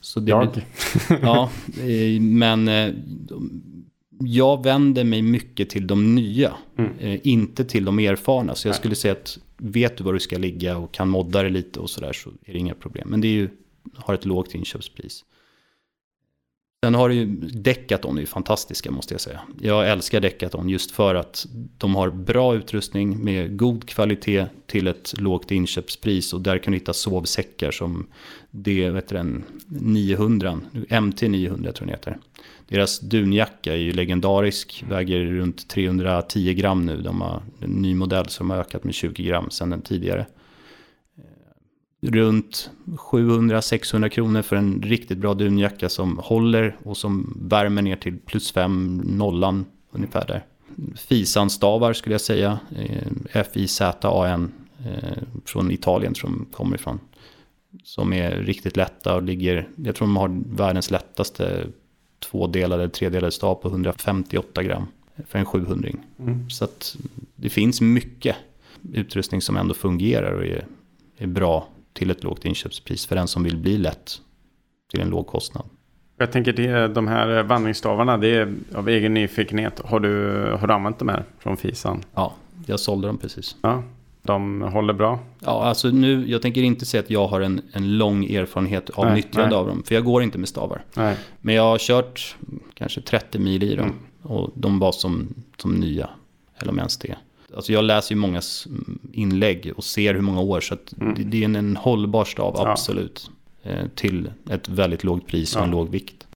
[0.01, 0.53] Så det jag?
[0.53, 0.65] Blir,
[1.23, 2.95] ja, eh, men eh,
[4.19, 6.99] jag vänder mig mycket till de nya, mm.
[6.99, 8.55] Eh, inte till de erfarna.
[8.55, 8.79] Så jag Nej.
[8.79, 11.91] skulle säga att vet du var du ska ligga och kan modda det lite och
[11.91, 13.09] sådär så är det inga problem.
[13.09, 13.49] Men det är ju,
[13.95, 15.25] har ett lågt inköpspris.
[16.85, 19.41] Sen har du ju Decathlon är ju fantastiska måste jag säga.
[19.61, 21.47] Jag älskar Decathlon just för att
[21.79, 26.79] de har bra utrustning med god kvalitet till ett lågt inköpspris och där kan du
[26.79, 28.07] hitta sovsäckar som
[28.51, 30.61] det, vet du, 900,
[31.01, 32.19] MT 900 tror jag den heter.
[32.69, 36.97] Deras dunjacka är ju legendarisk, väger runt 310 gram nu.
[36.97, 40.27] De har en ny modell som har ökat med 20 gram sedan den tidigare
[41.19, 47.97] eh, runt 700-600 kronor för en riktigt bra dunjacka som håller och som värmer ner
[47.97, 50.45] till plus 5 nollan ungefär där.
[50.97, 54.53] Fisan-stavar skulle jag säga, eh, F-I-Z-A-N
[54.85, 57.01] eh, från Italien som kommer ifrån.
[57.85, 61.67] Som är riktigt lätta och ligger, jag tror de har världens lättaste
[62.19, 64.87] tvådelade, tredelade stav på 158 gram
[65.27, 66.51] för en 700 mm.
[66.51, 66.97] Så att
[67.37, 68.37] det finns mycket
[68.93, 70.67] utrustning som ändå fungerar och är,
[71.19, 74.21] är bra till ett lågt inköpspris för den som vill bli lätt
[74.91, 75.65] till en låg kostnad.
[76.19, 79.81] Jag tänker det, de här vandringsstavarna, det är av egen nyfikenhet.
[79.85, 82.05] Har du, har du använt de här från Fisan?
[82.15, 82.35] Ja,
[82.67, 83.57] jag sålde dem precis.
[83.63, 83.83] Ja,
[84.27, 85.19] de håller bra?
[85.39, 89.05] Ja, alltså nu, jag tänker inte säga att jag har en, en lång erfarenhet av
[89.05, 89.59] nej, nyttjande nej.
[89.59, 89.83] av dem.
[89.87, 90.85] För jag går inte med stavar.
[90.95, 91.17] Nej.
[91.41, 92.37] Men jag har kört
[92.75, 93.87] kanske 30 mil i dem.
[93.87, 93.99] Mm.
[94.23, 96.09] Och de var som, som nya,
[96.59, 97.17] eller om ens det.
[97.57, 98.41] Alltså jag läser ju många
[99.13, 100.61] inlägg och ser hur många år.
[100.61, 101.15] Så mm.
[101.15, 102.71] det, det, är en, en hållbar stav, ja.
[102.71, 103.31] absolut.
[103.63, 105.65] Eh, till ett väldigt lågt pris och ja.
[105.65, 106.27] en låg vikt.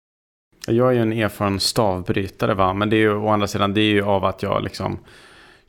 [0.67, 2.75] Jag är ju en erfaren stavbrytare va.
[2.75, 4.99] Men det är ju å andra sidan det är ju av att jag liksom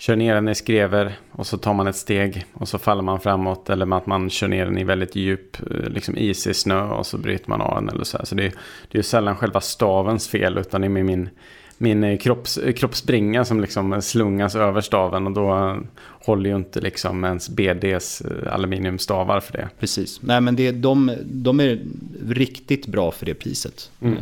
[0.01, 3.19] kör ner den i skrever och så tar man ett steg och så faller man
[3.19, 3.69] framåt.
[3.69, 7.17] Eller att man kör ner den i väldigt djup eh, liksom isig snö och så
[7.17, 7.89] bryter man av den.
[7.89, 8.25] Eller så här.
[8.25, 8.53] så det, är,
[8.91, 11.29] det är sällan själva stavens fel utan det är med min
[11.77, 15.77] min eh, kropps, eh, kroppsbringa som liksom slungas över staven och då
[16.25, 19.69] håller ju inte liksom ens BDs aluminiumstavar för det.
[19.79, 21.81] Precis, nej men det, de, de är
[22.27, 23.91] riktigt bra för det priset.
[24.01, 24.17] Mm.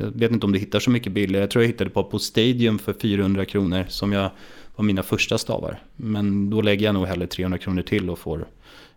[0.00, 2.18] Jag vet inte om du hittar så mycket bilder, jag tror jag hittade på på
[2.18, 4.30] Stadium för 400 kronor som jag
[4.76, 5.82] var mina första stavar.
[5.96, 8.46] Men då lägger jag nog hellre 300 kronor till och får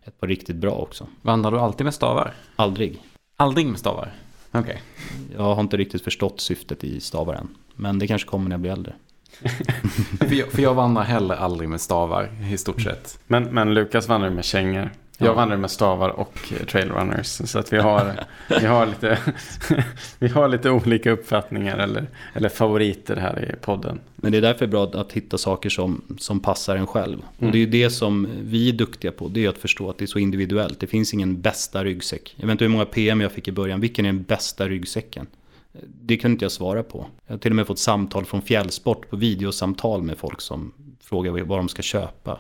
[0.04, 1.08] ett par riktigt bra också.
[1.22, 2.34] Vandrar du alltid med stavar?
[2.56, 3.02] Aldrig.
[3.38, 4.14] Aldrig med stavar?
[4.52, 4.62] Okej.
[4.62, 4.78] Okay.
[5.38, 7.48] Jag har inte riktigt förstått syftet i stavar än.
[7.76, 8.94] Men det kanske kommer när jag blir äldre.
[10.20, 13.20] för, jag, för jag vandrar heller aldrig med stavar i stort sett.
[13.28, 14.92] Men, men Lukas vandrar med kängor.
[15.18, 15.34] Jag ja.
[15.34, 17.28] vandrar med stavar och trailrunners.
[17.28, 18.26] Så att vi har,
[18.60, 19.20] vi har, lite,
[20.20, 24.00] vi har lite olika uppfattningar eller, eller favoriter här i podden.
[24.16, 27.18] Men det är därför bra att hitta saker som, som passar en själv.
[27.18, 27.48] Mm.
[27.48, 29.28] Och det är det som vi är duktiga på.
[29.28, 30.80] Det är att förstå att det är så individuellt.
[30.80, 32.36] Det finns ingen bästa ryggsäck.
[32.38, 33.82] Jag vet inte hur många PM jag fick i början.
[33.82, 35.28] Vilken är den bästa ryggsäcken?
[36.02, 37.06] Det kunde inte jag svara på.
[37.28, 40.72] Jag har till och med fått samtal från Fjällsport på videosamtal med folk som
[41.04, 42.40] frågar vad de ska köpa.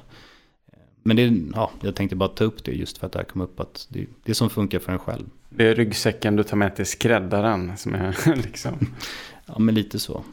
[1.07, 3.41] Men det, ja, jag tänkte bara ta upp det just för att det här kom
[3.41, 5.25] upp att det är det som funkar för en själv.
[5.49, 8.87] Det är ryggsäcken du tar med till skräddaren som är liksom...
[9.45, 10.23] ja, men lite så.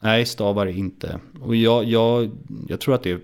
[0.00, 1.20] Nej, stavar inte.
[1.40, 2.30] Och jag, jag,
[2.68, 3.20] jag tror att det är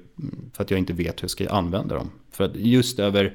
[0.53, 2.11] för att jag inte vet hur jag ska använda dem.
[2.31, 3.35] För att just över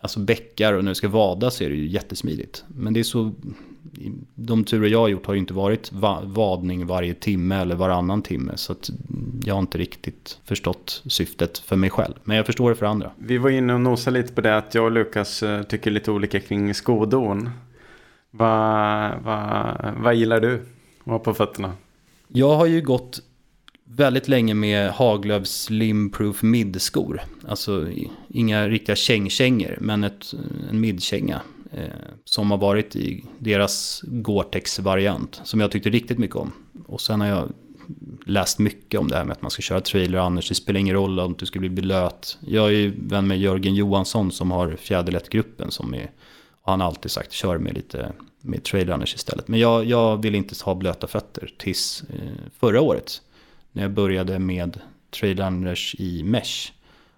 [0.00, 2.64] alltså bäckar och när du ska vada så är det ju jättesmidigt.
[2.68, 3.32] Men det är så,
[4.34, 8.52] de turer jag har gjort har ju inte varit vadning varje timme eller varannan timme.
[8.56, 8.90] Så att
[9.44, 12.14] jag har inte riktigt förstått syftet för mig själv.
[12.24, 13.10] Men jag förstår det för andra.
[13.18, 16.10] Vi var inne och nosade lite på det att jag och Lukas eh, tycker lite
[16.10, 17.50] olika kring skodon.
[18.30, 21.72] Vad, vad, vad gillar du att ha på fötterna?
[22.28, 23.20] Jag har ju gått
[23.84, 27.20] väldigt länge med Haglöfs Slimproof midskor.
[27.48, 27.88] Alltså
[28.28, 30.34] inga riktiga kängkängor, men ett,
[30.70, 31.40] en midkänga.
[31.72, 31.88] Eh,
[32.24, 35.40] som har varit i deras Gore-Tex-variant.
[35.44, 36.52] Som jag tyckte riktigt mycket om.
[36.86, 37.52] Och sen har jag
[38.26, 40.48] läst mycket om det här med att man ska köra trailer annars.
[40.48, 42.38] Det spelar ingen roll om du ska bli blöt.
[42.40, 46.10] Jag är ju vän med Jörgen Johansson som har fjäderlättgruppen som är
[46.66, 49.48] och han har alltid sagt kör med lite med trailer istället.
[49.48, 53.22] Men jag, jag vill inte ha blöta fötter tills eh, förra året
[53.72, 56.72] när jag började med trailrunners i mesh.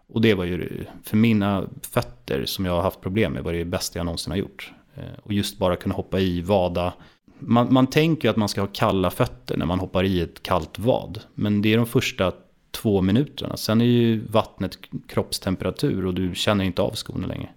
[0.08, 3.64] Och det var ju för mina fötter som jag har haft problem med var det
[3.64, 4.72] bästa jag någonsin har gjort.
[4.94, 6.94] Eh, och just bara kunna hoppa i, vada.
[7.38, 10.78] Man, man tänker att man ska ha kalla fötter när man hoppar i ett kallt
[10.78, 11.20] vad.
[11.34, 12.32] Men det är de första
[12.70, 13.56] två minuterna.
[13.56, 17.48] Sen är ju vattnet kroppstemperatur och du känner inte av skorna längre.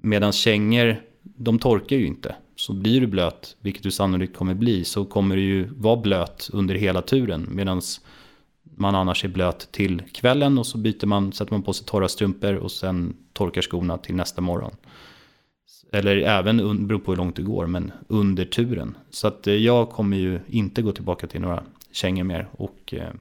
[0.00, 2.34] Medan kängor, de torkar ju inte.
[2.56, 6.50] Så blir du blöt, vilket du sannolikt kommer bli, så kommer du ju vara blöt
[6.52, 7.48] under hela turen.
[7.50, 7.82] Medan
[8.80, 12.08] man annars är blöt till kvällen och så byter man, sätter man på sig torra
[12.08, 14.76] strumpor och sen torkar skorna till nästa morgon.
[15.92, 18.96] Eller även, beror på hur långt det går, men under turen.
[19.10, 21.62] Så att eh, jag kommer ju inte gå tillbaka till några
[21.92, 22.48] kängor mer.
[22.52, 23.12] Och, eh,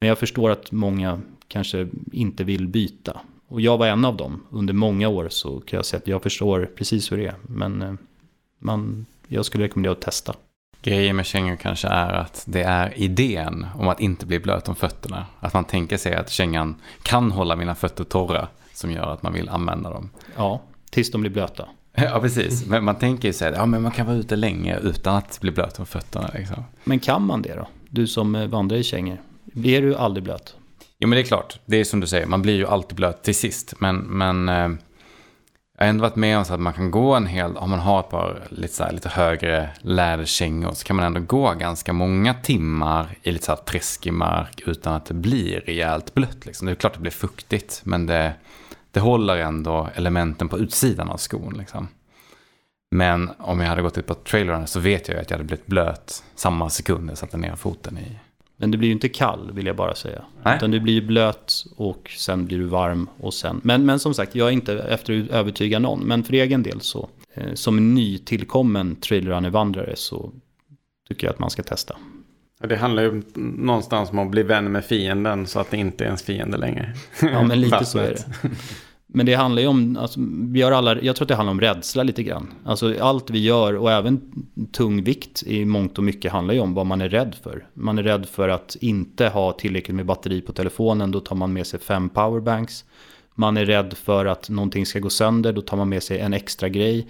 [0.00, 3.20] men jag förstår att många kanske inte vill byta.
[3.48, 4.42] Och jag var en av dem.
[4.50, 7.36] Under många år så kan jag säga att jag förstår precis hur det är.
[7.42, 7.94] Men eh,
[8.58, 10.34] man, jag skulle rekommendera att testa.
[10.82, 14.74] Grejen med kängor kanske är att det är idén om att inte bli blöt om
[14.74, 15.26] fötterna.
[15.40, 19.32] Att man tänker sig att kängan kan hålla mina fötter torra som gör att man
[19.32, 20.10] vill använda dem.
[20.36, 21.68] Ja, tills de blir blöta.
[21.94, 22.66] Ja, precis.
[22.66, 25.40] Men man tänker ju sig att ja, men man kan vara ute länge utan att
[25.40, 26.30] bli blöt om fötterna.
[26.34, 26.64] Liksom.
[26.84, 27.68] Men kan man det då?
[27.88, 29.18] Du som eh, vandrar i kängor.
[29.44, 30.56] Blir du aldrig blöt?
[30.98, 31.58] Jo, men det är klart.
[31.64, 33.74] Det är som du säger, man blir ju alltid blöt till sist.
[33.78, 34.70] Men, men eh,
[35.82, 37.78] jag har ändå varit med om så att man kan gå en hel, om man
[37.78, 41.92] har ett par lite, så här, lite högre läderkängor så kan man ändå gå ganska
[41.92, 46.46] många timmar i lite så här träskig mark utan att det blir rejält blött.
[46.46, 46.66] Liksom.
[46.66, 48.34] Det är klart att det blir fuktigt, men det,
[48.90, 51.54] det håller ändå elementen på utsidan av skon.
[51.58, 51.88] Liksom.
[52.90, 55.46] Men om jag hade gått ut på trailern så vet jag ju att jag hade
[55.46, 58.18] blivit blöt samma sekund jag satte ner foten i.
[58.62, 60.22] Men du blir ju inte kall vill jag bara säga.
[60.42, 60.56] Nej.
[60.56, 63.60] Utan du blir ju blöt och sen blir du varm och sen.
[63.64, 66.00] Men, men som sagt, jag är inte efter att övertyga någon.
[66.00, 70.32] Men för egen del så, eh, som en ny tillkommen trailrunner-vandrare så
[71.08, 71.96] tycker jag att man ska testa.
[72.60, 76.06] Det handlar ju någonstans om att bli vän med fienden så att det inte är
[76.06, 76.94] ens fiende längre.
[77.22, 78.50] Ja, men lite så är det.
[79.14, 80.20] Men det handlar ju om, alltså,
[80.50, 82.54] vi har alla, jag tror att det handlar om rädsla lite grann.
[82.64, 84.20] Alltså allt vi gör och även
[84.72, 87.66] tung vikt i mångt och mycket handlar ju om vad man är rädd för.
[87.74, 91.52] Man är rädd för att inte ha tillräckligt med batteri på telefonen, då tar man
[91.52, 92.84] med sig fem powerbanks.
[93.34, 96.32] Man är rädd för att någonting ska gå sönder, då tar man med sig en
[96.32, 97.06] extra grej.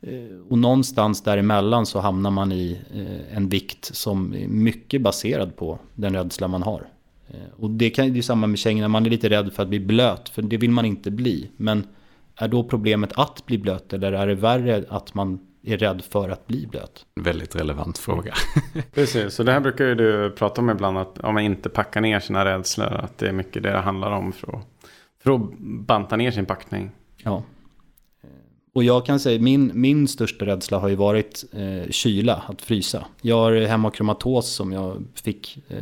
[0.00, 5.56] Eh, och någonstans däremellan så hamnar man i eh, en vikt som är mycket baserad
[5.56, 6.88] på den rädsla man har.
[7.28, 9.68] Eh, Och det kan det är samma med kängorna, man är lite rädd för att
[9.68, 11.50] bli blöt, för det vill man inte bli.
[11.56, 11.86] Men
[12.36, 16.28] är då problemet att bli blöt eller är det värre att man är rädd för
[16.28, 17.06] att bli blöt?
[17.20, 18.34] Väldigt relevant fråga.
[18.94, 20.98] Precis, så det här brukar ju du prata om ibland.
[20.98, 22.86] Att om man inte packar ner sina rädslor.
[22.92, 24.66] Att det är mycket det det handlar om för att,
[25.22, 26.90] för att banta ner sin packning.
[27.22, 27.42] Ja.
[28.74, 33.06] Och jag kan säga, min, min största rädsla har ju varit eh, kyla, att frysa.
[33.22, 35.78] Jag har hemokromatos som jag fick eh,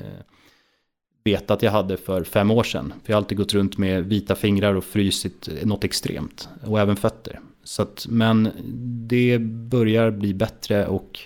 [1.24, 2.92] veta att jag hade för fem år sedan.
[3.04, 6.48] För jag har alltid gått runt med vita fingrar och frysit något extremt.
[6.66, 7.40] Och även fötter.
[7.64, 8.50] Så att, men
[9.08, 11.20] det börjar bli bättre och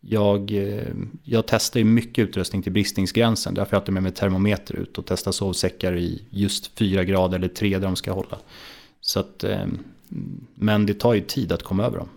[0.00, 3.54] jag, eh, jag testar ju mycket utrustning till bristningsgränsen.
[3.54, 7.38] Därför har jag alltid med mig termometer ut och testar sovsäckar i just fyra grader
[7.38, 8.38] eller tre där de ska hålla.
[9.00, 9.66] Så att, eh,
[10.54, 12.08] men det tar ju tid att komma över dem.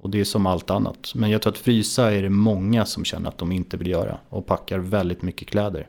[0.00, 1.12] Och det är som allt annat.
[1.14, 4.18] Men jag tror att frysa är det många som känner att de inte vill göra.
[4.28, 5.88] Och packar väldigt mycket kläder.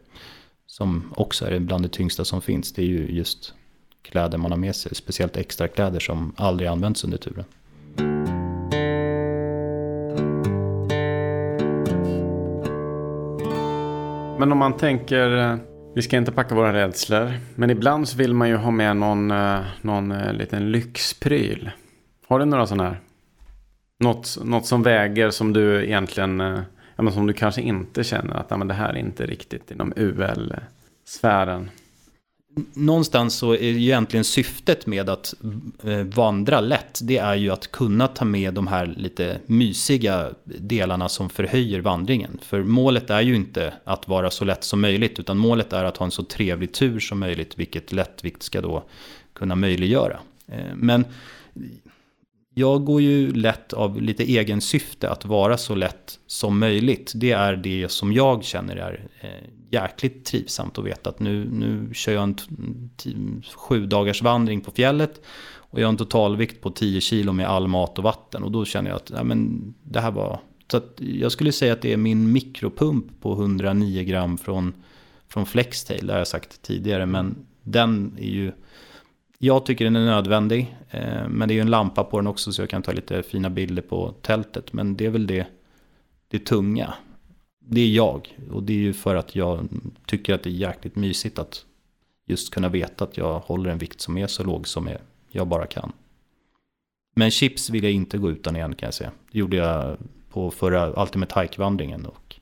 [0.78, 2.74] Som också är bland det tyngsta som finns.
[2.74, 3.54] Det är ju just
[4.02, 4.96] kläder man har med sig.
[4.96, 7.46] Speciellt extra kläder som aldrig används under turen.
[14.40, 15.58] Men om man tänker, eh,
[15.96, 17.34] vi ska inte packa våra rädslor.
[17.56, 21.72] Men ibland så vill man ju ha med någon, eh, någon eh, liten lyxpryl.
[22.28, 23.00] Har du några sådana här?
[24.00, 26.60] Något, något som väger som du egentligen, eh,
[26.96, 29.72] ja, men som du kanske inte känner att ja, men det här är inte riktigt
[29.72, 31.70] inom UL-sfären.
[32.74, 35.34] Någonstans så är ju egentligen syftet med att
[35.84, 37.00] eh, vandra lätt.
[37.04, 42.40] Det är ju att kunna ta med de här lite mysiga delarna som förhöjer vandringen.
[42.42, 45.20] För målet är ju inte att vara så lätt som möjligt.
[45.20, 47.60] Utan målet är att ha en så trevlig tur som möjligt.
[47.60, 48.84] Vilket lättvikt ska då
[49.34, 50.20] kunna möjliggöra.
[50.48, 51.06] Eh, men
[52.58, 57.12] jag går ju lätt av lite egen syfte att vara så lätt som möjligt.
[57.16, 59.30] Det är det som jag känner är eh,
[59.70, 62.36] jäkligt trivsamt att veta att nu, nu kör jag en
[63.56, 65.22] sju dagars vandring på fjället
[65.56, 68.66] och jag har en totalvikt på 10 kilo med all mat och vatten och då
[68.66, 70.40] känner jag att ja, men det här var...
[70.72, 74.74] Så att jag skulle säga att det är min mikropump på 109 gram från,
[75.28, 78.52] från Flextail, det har jag sagt tidigare, men den är ju...
[79.38, 82.52] Jag tycker den är nödvändig, eh, men det är ju en lampa på den också
[82.54, 84.74] så jag kan ta lite fina bilder på tältet.
[84.74, 85.48] Men det är väl det,
[86.28, 86.94] det tunga.
[87.60, 89.68] Det är jag och det är ju för att jag
[90.06, 91.66] tycker att det är jäkligt mysigt att
[92.28, 95.48] just kunna veta att jag håller en vikt som är så låg som jag- jag
[95.48, 95.92] bara kan.
[97.16, 99.12] Men chips vill jag inte gå utan igen kan jag säga.
[99.32, 99.98] Det gjorde jag
[100.30, 102.36] på förra Ultimate Hike-vandringen och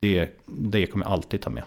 [0.00, 1.62] det, det kommer jag alltid ta med.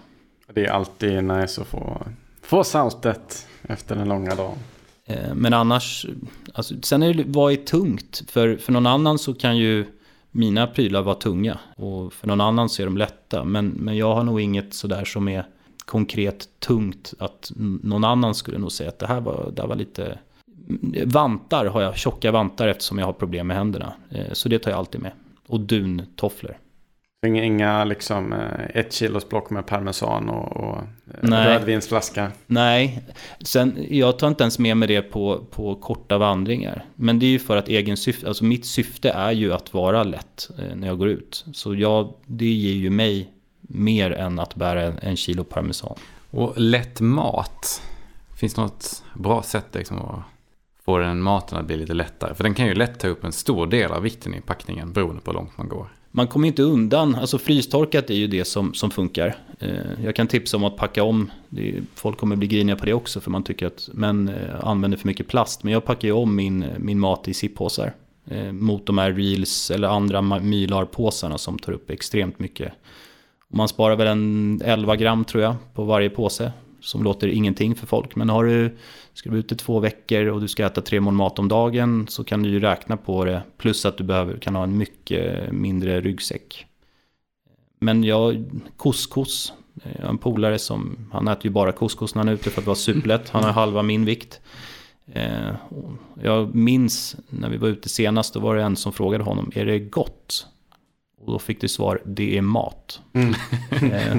[0.54, 2.08] Det är alltid nice att få,
[2.42, 4.58] få saltet efter den långa dagen.
[5.06, 6.06] Eh, men annars,
[6.54, 8.24] alltså, sen är det, vad är tungt?
[8.28, 9.86] För, för någon annan så kan ju
[10.32, 13.44] mina prylar vara tunga och för någon annan så är de lätta.
[13.44, 15.46] Men, men jag har nog inget sådär som är
[15.86, 17.52] konkret tungt att
[17.84, 20.20] någon annan skulle nog säga att det här var, det här var lite...
[20.70, 23.94] Mm, vantar har jag, tjocka vantar eftersom jag har problem med händerna.
[24.10, 25.12] Eh, så det tar jag alltid med.
[25.48, 26.58] Och duntofflor.
[27.24, 30.84] Inga, inga liksom eh, ett kilos block med parmesan och, och eh,
[31.22, 31.48] Nej.
[31.48, 32.32] rödvinsflaska.
[32.48, 33.04] Nej,
[33.42, 36.86] sen, jag tar inte ens med mig det på, på korta vandringar.
[36.96, 40.04] Men det är ju för att egen syfte, alltså mitt syfte är ju att vara
[40.04, 41.46] lätt eh, när jag går ut.
[41.54, 43.30] Så jag, det ger ju mig
[43.62, 45.96] mer än att bära en, en kilo parmesan.
[46.32, 47.82] Och lätt mat.
[48.38, 50.20] Finns det något bra sätt liksom att
[50.86, 52.34] få den maten att bli lite lättare?
[52.34, 55.22] För den kan ju lätt ta upp en stor del av vikten i packningen beroende
[55.22, 55.88] på hur långt man går.
[56.16, 59.36] Man kommer inte undan, alltså frystorkat är ju det som, som funkar.
[59.60, 62.94] Eh, jag kan tipsa om att packa om, det, folk kommer bli griniga på det
[62.94, 65.64] också för man tycker att män eh, använder för mycket plast.
[65.64, 67.94] Men jag packar ju om min, min mat i sippåsar.
[68.26, 72.74] Eh, mot de här reels eller andra mylarpåsarna som tar upp extremt mycket.
[73.48, 76.52] Man sparar väl en 11 gram tror jag på varje påse.
[76.84, 78.16] Som låter ingenting för folk.
[78.16, 78.78] Men har du,
[79.14, 82.06] ska du vara ute två veckor och du ska äta tre mål mat om dagen
[82.10, 83.44] så kan du ju räkna på det.
[83.58, 86.66] Plus att du behöver, kan ha en mycket mindre ryggsäck.
[87.80, 88.46] Men jag,
[88.78, 89.54] couscous.
[89.84, 92.62] Jag har en polare som, han äter ju bara couscous när han är ute för
[92.62, 93.30] att vara superlätt.
[93.30, 94.42] Han har halva min vikt.
[95.06, 95.56] Eh,
[96.22, 99.66] jag minns när vi var ute senast, då var det en som frågade honom, är
[99.66, 100.48] det gott?
[101.26, 103.02] Och då fick du svar, det är mat.
[103.14, 103.34] Mm.
[103.92, 104.18] eh,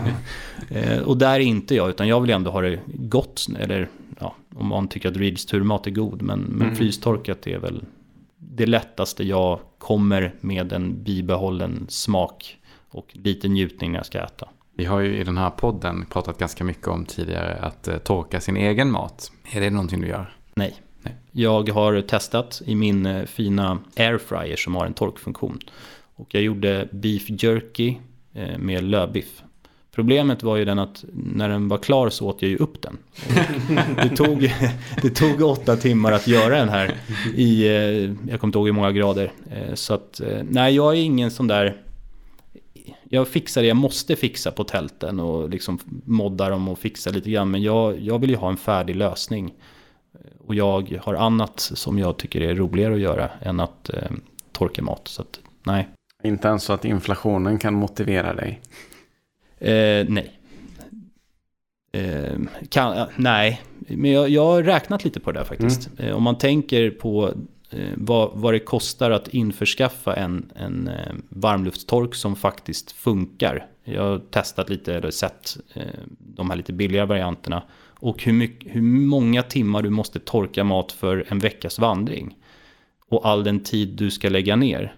[0.70, 3.46] eh, och där är inte jag, utan jag vill ändå ha det gott.
[3.58, 3.88] Eller
[4.20, 6.22] ja, om man tycker att Reeds turmat är god.
[6.22, 6.76] Men, men Mm.
[6.76, 7.84] frystorkat är väl
[8.38, 12.56] det lättaste jag kommer med en bibehållen smak
[12.90, 14.48] och lite njutning när jag ska äta.
[14.76, 18.40] Vi har ju i den här podden pratat ganska mycket om tidigare att eh, torka
[18.40, 19.32] sin egen mat.
[19.52, 20.36] Är det någonting du gör?
[20.54, 20.74] Nej.
[21.02, 21.14] Nej.
[21.32, 25.58] Jag har testat i min eh, fina airfryer som har en torkfunktion.
[26.16, 27.96] Och jag gjorde beef jerky
[28.34, 29.42] eh, med lövbiff.
[29.92, 32.98] Problemet var ju den att när den var klar så åt jag ju upp den.
[33.96, 34.40] Det tog,
[35.02, 36.94] det tog åtta timmar att göra den här
[37.34, 37.72] i, eh,
[38.30, 39.32] jag kommer inte ihåg hur många grader.
[39.50, 41.76] Eh, så att, nej jag är ingen sån där,
[43.04, 47.30] jag fixar det jag måste fixa på tälten och liksom modda dem och fixa lite
[47.30, 47.50] grann.
[47.50, 49.54] Men jag, jag vill ju ha en färdig lösning.
[50.46, 54.10] Och jag har annat som jag tycker är roligare att göra än att eh,
[54.52, 55.08] torka mat.
[55.08, 55.88] Så att, nej.
[56.24, 58.60] Inte ens så att inflationen kan motivera dig.
[59.58, 60.40] Eh, nej.
[61.92, 65.90] Eh, kan, ja, nej, men jag, jag har räknat lite på det där faktiskt.
[65.96, 67.32] Eh, om man tänker på
[67.70, 73.66] eh, vad, vad det kostar att införskaffa en, en eh, varmluftstork som faktiskt funkar.
[73.84, 75.82] Jag har testat lite, eller sett eh,
[76.18, 77.62] de här lite billigare varianterna.
[77.86, 82.36] Och hur, mycket, hur många timmar du måste torka mat för en veckas vandring.
[83.08, 84.94] Och all den tid du ska lägga ner.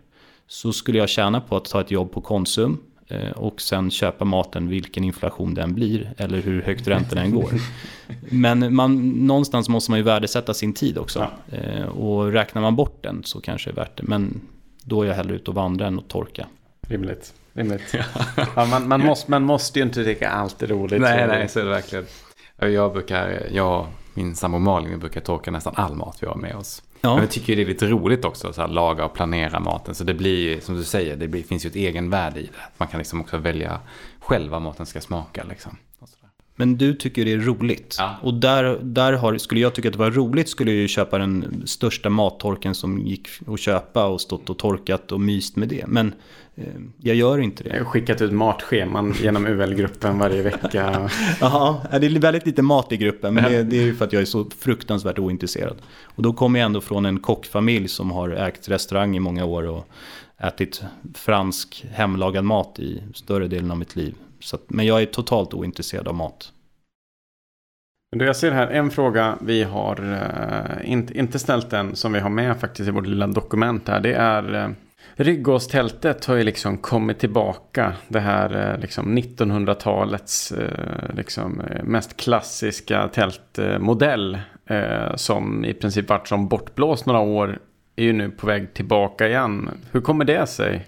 [0.48, 2.78] Så skulle jag tjäna på att ta ett jobb på Konsum
[3.08, 7.50] eh, och sen köpa maten vilken inflation den blir eller hur högt räntorna än går.
[8.30, 11.28] Men man, någonstans måste man ju värdesätta sin tid också.
[11.52, 14.02] Eh, Och räknar man bort den så kanske det är värt det.
[14.02, 14.40] Men
[14.84, 16.46] då är jag hellre ute och vandra än att torka.
[16.88, 17.34] Rimligt.
[17.52, 17.94] Rimligt.
[18.56, 21.00] Ja, man, man, måste, man måste ju inte tycka allt är roligt.
[21.00, 22.04] Nej, nej, så är det verkligen.
[22.58, 26.34] Jag brukar, jag och min sambo Malin, vi brukar torka nästan all mat vi har
[26.34, 26.82] med oss.
[27.14, 29.94] Men vi tycker ju det är lite roligt också, så här, laga och planera maten.
[29.94, 32.52] Så det blir, som du säger, det blir, finns ju ett egenvärde i det.
[32.76, 33.80] Man kan liksom också välja
[34.20, 35.44] själv vad maten ska smaka.
[35.48, 35.76] Liksom.
[36.56, 37.96] Men du tycker det är roligt.
[37.98, 38.16] Ja.
[38.22, 41.18] Och där, där har, skulle jag tycka att det var roligt skulle jag ju köpa
[41.18, 45.84] den största mattorken som gick att köpa och stått och torkat och myst med det.
[45.86, 46.14] Men
[46.54, 46.64] eh,
[47.02, 47.70] jag gör inte det.
[47.70, 51.10] Jag har skickat ut matscheman genom UL-gruppen varje vecka.
[51.40, 53.34] Jaha, det är väldigt lite mat i gruppen.
[53.34, 55.76] Men det, det är ju för att jag är så fruktansvärt ointresserad.
[56.02, 59.66] Och då kommer jag ändå från en kockfamilj som har ägt restaurang i många år
[59.66, 59.88] och
[60.38, 60.82] ätit
[61.14, 64.14] fransk hemlagad mat i större delen av mitt liv.
[64.46, 66.52] Så att, men jag är totalt ointresserad av mat.
[68.16, 72.20] Men jag ser här en fråga vi har eh, inte, inte ställt än som vi
[72.20, 74.00] har med faktiskt i vårt lilla dokument här.
[74.00, 74.70] Det är eh,
[75.14, 77.92] Ryggåstältet har ju liksom kommit tillbaka.
[78.08, 84.38] Det här eh, liksom 1900-talets eh, liksom, mest klassiska tältmodell.
[85.14, 87.58] Som i princip vart som bortblåst några år.
[87.96, 89.70] Är ju nu på väg tillbaka igen.
[89.92, 90.86] Hur kommer det sig?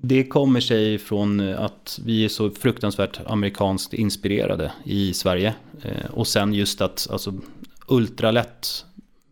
[0.00, 5.54] Det kommer sig från eh, att vi är så fruktansvärt amerikanskt inspirerade i Sverige.
[5.82, 7.34] Eh, Och sen just att alltså,
[7.86, 8.84] ultralätt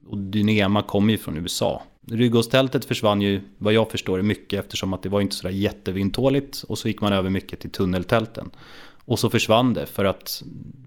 [0.07, 1.83] och Dynema kommer ju från USA.
[2.11, 6.63] Ryggåstältet försvann ju, vad jag förstår, mycket eftersom att det var inte sådär jättevindtåligt.
[6.69, 8.51] Och så gick man över mycket till tunneltälten.
[9.05, 10.43] Och så försvann det för att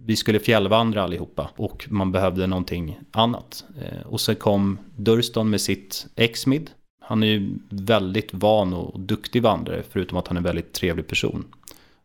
[0.06, 3.64] vi skulle fjällvandra allihopa och man behövde någonting annat.
[3.82, 6.70] Eh, och så kom Durston med sitt X-Mid.
[7.10, 11.08] Han är ju väldigt van och duktig vandrare förutom att han är en väldigt trevlig
[11.08, 11.46] person.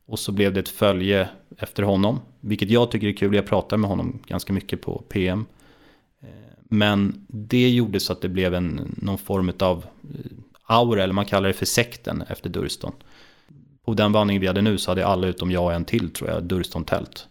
[0.06, 1.28] Och så blev det ett följe
[1.58, 3.34] efter honom, vilket jag tycker är kul.
[3.34, 5.46] Jag pratar med honom ganska mycket på PM.
[6.22, 6.28] Eh,
[6.62, 9.84] men det gjorde så att det blev en, någon form av
[10.14, 10.30] eh,
[10.66, 12.92] aura, eller man kallar det för sekten efter Durston.
[13.84, 16.30] På den vandringen vi hade nu så hade alla utom jag och en till tror
[16.30, 17.26] jag Durston-tält.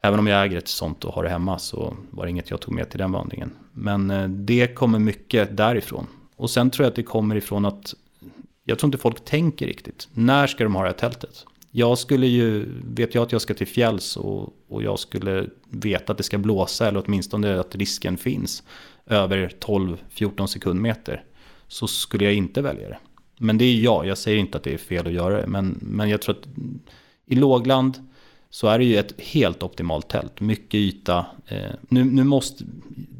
[0.00, 2.60] Även om jag äger ett sånt och har det hemma så var det inget jag
[2.60, 3.50] tog med till den vandringen.
[3.72, 6.06] Men eh, det kommer mycket därifrån.
[6.36, 7.94] Och sen tror jag att det kommer ifrån att
[8.64, 10.08] jag tror inte folk tänker riktigt.
[10.12, 11.46] När ska de ha det här tältet?
[11.70, 16.12] Jag skulle ju, vet jag att jag ska till fjälls och, och jag skulle veta
[16.12, 18.62] att det ska blåsa eller åtminstone att risken finns
[19.06, 21.24] över 12-14 sekundmeter
[21.68, 22.98] så skulle jag inte välja det.
[23.38, 25.46] Men det är jag, jag säger inte att det är fel att göra det.
[25.46, 26.48] Men, men jag tror att
[27.26, 28.08] i lågland
[28.54, 30.40] så är det ju ett helt optimalt tält.
[30.40, 31.26] Mycket yta.
[31.46, 32.64] Eh, nu, nu måste,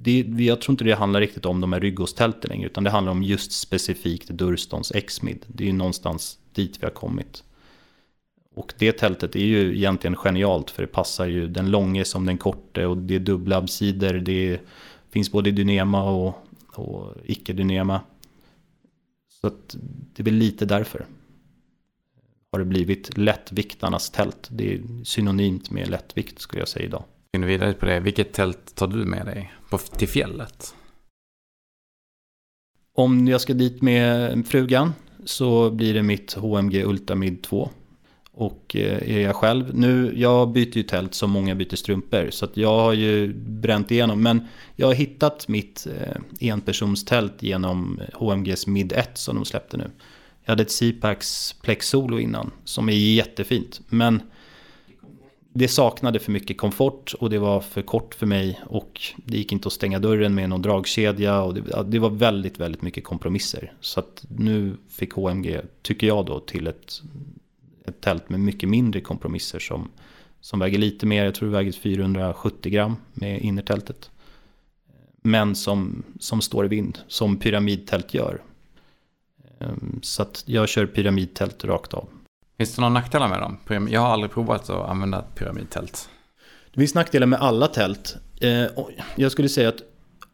[0.02, 2.66] det, jag tror inte det handlar riktigt om de här ryggåstälten längre.
[2.66, 5.44] Utan det handlar om just specifikt Durstons X-mid.
[5.46, 7.44] Det är ju någonstans dit vi har kommit.
[8.54, 12.38] Och det tältet är ju egentligen genialt för det passar ju den långe som den
[12.38, 14.14] korte och det är dubbla absider.
[14.14, 14.60] Det
[15.10, 18.00] finns både dynema och, och icke-dynema.
[19.40, 19.76] Så att
[20.14, 21.06] det är väl lite därför.
[22.54, 24.48] Har det blivit lättviktarnas tält.
[24.50, 27.04] Det är synonymt med lättvikt skulle jag säga idag.
[27.28, 28.00] Spinner vidare på det.
[28.00, 30.74] Vilket tält tar du med dig på, till fjället?
[32.92, 34.92] Om jag ska dit med frugan
[35.24, 37.70] så blir det mitt HMG Ultamid 2.
[38.32, 42.30] Och eh, är jag själv, nu, jag byter ju tält som många byter strumpor.
[42.30, 44.22] Så att jag har ju bränt igenom.
[44.22, 44.46] Men
[44.76, 49.90] jag har hittat mitt eh, enpersonstält genom HMGs Mid 1 som de släppte nu.
[50.44, 53.80] Jag hade ett Cipax Plex Solo innan som är jättefint.
[53.88, 54.22] Men
[55.52, 58.60] det saknade för mycket komfort och det var för kort för mig.
[58.66, 61.42] Och det gick inte att stänga dörren med någon dragkedja.
[61.42, 63.72] Och det, det var väldigt, väldigt mycket kompromisser.
[63.80, 67.02] Så att nu fick HMG, tycker jag då, till ett
[67.84, 69.90] ett tält med mycket mindre kompromisser som,
[70.40, 74.10] som väger lite mer, jag tror det väger 470 gram med innertältet.
[75.22, 78.42] Men som, som står i vind, som pyramidtält gör.
[79.64, 82.08] Ehm, så att jag kör pyramidtält rakt av.
[82.58, 83.88] Finns det några nackdelar med dem?
[83.88, 86.08] Jag har aldrig provat att använda ett pyramidtält.
[86.74, 88.16] Det finns nackdelar med alla tält.
[88.40, 88.68] Ehm,
[89.16, 89.82] jag skulle säga att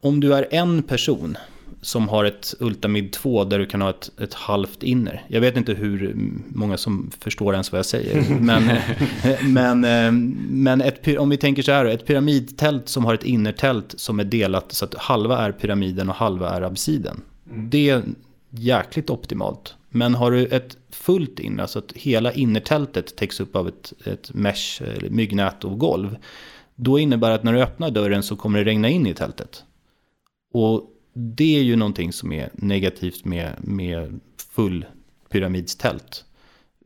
[0.00, 1.36] om du är en person
[1.82, 5.24] som har ett Ultamid 2 där du kan ha ett, ett halvt inner.
[5.28, 6.14] Jag vet inte hur
[6.48, 8.24] många som förstår ens vad jag säger.
[8.40, 8.70] Men,
[9.42, 10.12] men, eh,
[10.50, 14.24] men ett, om vi tänker så här, ett pyramidtält som har ett innertält som är
[14.24, 17.20] delat så att halva är pyramiden och halva är absiden.
[17.50, 17.70] Mm.
[17.70, 18.02] Det
[18.50, 19.74] jäkligt optimalt.
[19.88, 24.34] Men har du ett fullt inre, alltså att hela innertältet täcks upp av ett, ett
[24.34, 26.16] mesh, eller myggnät och golv.
[26.74, 29.64] Då innebär det att när du öppnar dörren så kommer det regna in i tältet.
[30.52, 34.20] Och det är ju någonting som är negativt med, med
[34.52, 34.84] full
[35.30, 36.24] pyramidstält.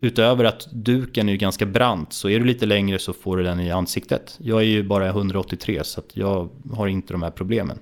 [0.00, 3.60] Utöver att duken är ganska brant så är du lite längre så får du den
[3.60, 4.36] i ansiktet.
[4.40, 7.78] Jag är ju bara 183 så att jag har inte de här problemen.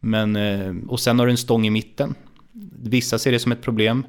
[0.00, 2.14] Men, eh, och sen har du en stång i mitten.
[2.82, 4.06] Vissa ser det som ett problem.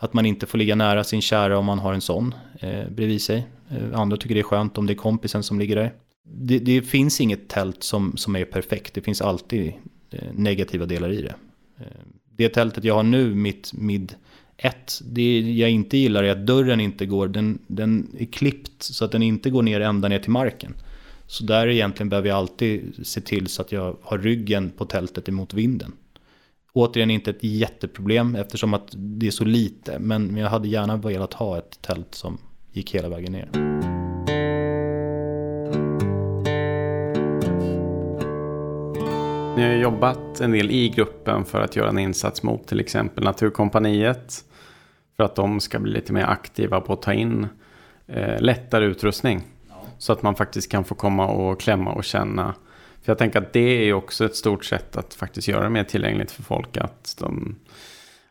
[0.00, 3.22] Att man inte får ligga nära sin kära om man har en sån eh, bredvid
[3.22, 3.46] sig.
[3.70, 5.92] Eh, andra tycker det är skönt om det är kompisen som ligger där.
[6.24, 8.94] Det, det, finns inget tält som, som är perfekt.
[8.94, 9.72] Det finns alltid
[10.10, 11.34] Eh, negativa delar i det.
[11.78, 11.86] Eh,
[12.36, 14.14] det tältet jag har nu, mitt mid
[14.56, 19.04] 1, det jag inte gillar är att dörren inte går, den, den är klippt så
[19.04, 20.74] att den inte går ner ända ner till marken.
[21.26, 25.28] Så där egentligen behöver jag alltid se till så att jag har ryggen på tältet
[25.28, 25.92] emot vinden.
[26.72, 31.34] Återigen inte ett jätteproblem eftersom att det är så lite, men jag hade gärna velat
[31.34, 32.38] ha ett tält som
[32.72, 33.48] gick hela vägen ner.
[39.58, 43.24] Ni har jobbat en del i gruppen för att göra en insats mot till exempel
[43.24, 44.44] Naturkompaniet.
[45.16, 47.46] För att de ska bli lite mer aktiva på att ta in
[48.06, 49.42] eh, lättare utrustning.
[49.68, 49.74] Ja.
[49.98, 52.54] Så att man faktiskt kan få komma och klämma och känna.
[53.02, 55.84] För jag tänker att det är också ett stort sätt att faktiskt göra det mer
[55.84, 56.76] tillgängligt för folk.
[56.76, 57.56] Att, de,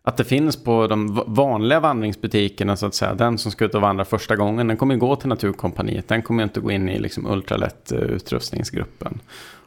[0.01, 3.13] att det finns på de vanliga vandringsbutikerna så att säga.
[3.13, 6.07] Den som ska ut och vandra första gången, den kommer gå till Naturkompaniet.
[6.07, 9.19] Den kommer inte gå in i liksom ultralätt utrustningsgruppen.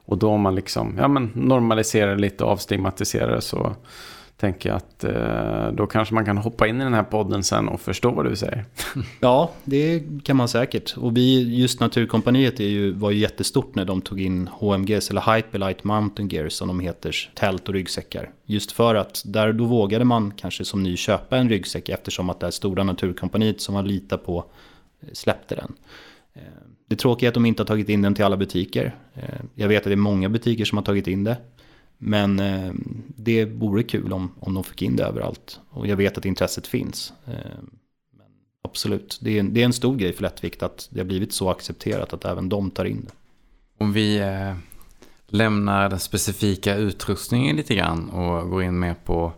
[0.04, 3.76] Och då om man liksom, ja, men normaliserar lite och avstigmatiserar det så
[4.40, 7.68] tänker jag att eh, då kanske man kan hoppa in i den här podden sen
[7.68, 8.64] och förstå vad du säger.
[9.20, 10.96] Ja, det kan man säkert.
[10.96, 15.36] Och vi, just Naturkompaniet är ju, var ju jättestort när de tog in HMGs eller
[15.36, 18.30] Hyperlight Mountain Gear som de heter, tält och ryggsäckar.
[18.44, 22.40] Just för att där då vågade man kanske som ny köpa en ryggsäck eftersom att
[22.40, 24.44] det här stora Naturkompaniet som man litar på
[25.00, 25.72] eh, släppte den.
[26.34, 26.42] Eh,
[26.88, 28.94] det tråkiga är att de inte har tagit in den till alla butiker.
[29.14, 29.22] Eh,
[29.54, 31.36] jag vet att det är många butiker som har tagit in det.
[32.02, 32.72] Men eh,
[33.16, 35.60] det vore kul om, om de fick in det överallt.
[35.70, 37.12] Och jag vet att intresset finns.
[37.26, 37.34] Eh,
[38.16, 38.26] men
[38.62, 41.50] absolut, det är, det är en stor grej för lättvikt att det har blivit så
[41.50, 43.12] accepterat att även de tar in det.
[43.84, 44.22] Om vi
[45.26, 49.32] lämnar den specifika utrustningen lite grann och går in mer på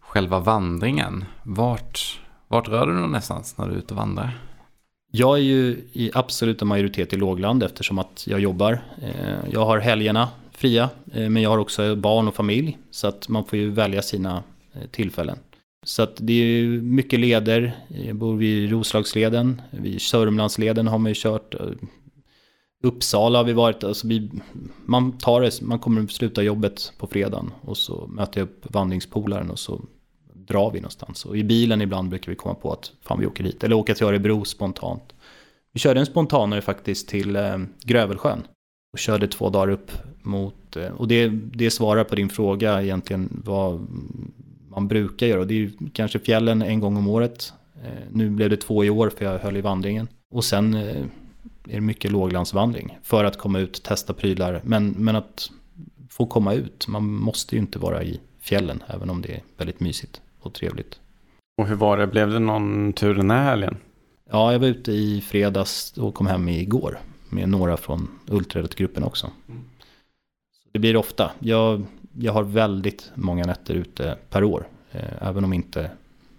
[0.00, 1.24] själva vandringen.
[1.42, 4.38] Vart, Vart rör du dig någonstans när du är ute och vandrar?
[5.10, 8.82] Jag är ju i absoluta majoritet i lågland eftersom att jag jobbar.
[9.02, 10.28] Eh, jag har helgerna
[10.64, 12.78] fria, eh, men jag har också barn och familj.
[12.90, 14.42] Så att man får ju välja sina
[14.72, 15.38] eh, tillfällen.
[15.82, 17.76] Så att det är mycket leder.
[17.88, 21.54] Eh, jag bor vid Roslagsleden, vid Sörmlandsleden har man ju kört.
[22.82, 24.30] Uppsala har vi varit, alltså vi,
[24.84, 29.50] man tar det, man kommer sluta jobbet på fredagen och så möter jag upp vandringspolaren
[29.50, 29.80] och så
[30.34, 31.24] drar vi någonstans.
[31.24, 33.94] Och i bilen ibland brukar vi komma på att fan vi åker hit, eller åka
[33.94, 35.14] till Örebro spontant.
[35.72, 38.46] Vi körde en spontanare faktiskt till eh, Grövelsjön
[38.92, 39.90] och körde två dagar upp
[40.24, 43.86] mot, eh, och det, det svarar på din fråga egentligen vad
[44.68, 45.44] man brukar göra.
[45.44, 47.52] Det är ju kanske fjällen en gång om året.
[47.84, 50.08] Eh, nu blev det två i år för jag höll i vandringen.
[50.30, 50.96] Och sen eh,
[51.68, 54.60] är det mycket låglandsvandring för att komma ut, testa prylar.
[54.64, 55.50] Men, men att
[56.08, 59.80] få komma ut, man måste ju inte vara i fjällen även om det är väldigt
[59.80, 61.00] mysigt och trevligt.
[61.58, 63.76] Och hur var det, blev det någon tur den här helgen?
[64.30, 66.98] Ja, jag var ute i fredags och kom hem igår
[67.28, 69.30] med några från Ultraräddningsgruppen också.
[69.48, 69.64] Mm.
[70.74, 71.30] Det blir ofta.
[71.38, 71.84] Jag,
[72.18, 74.68] jag har väldigt många nätter ute per år.
[74.92, 75.90] Eh, även om inte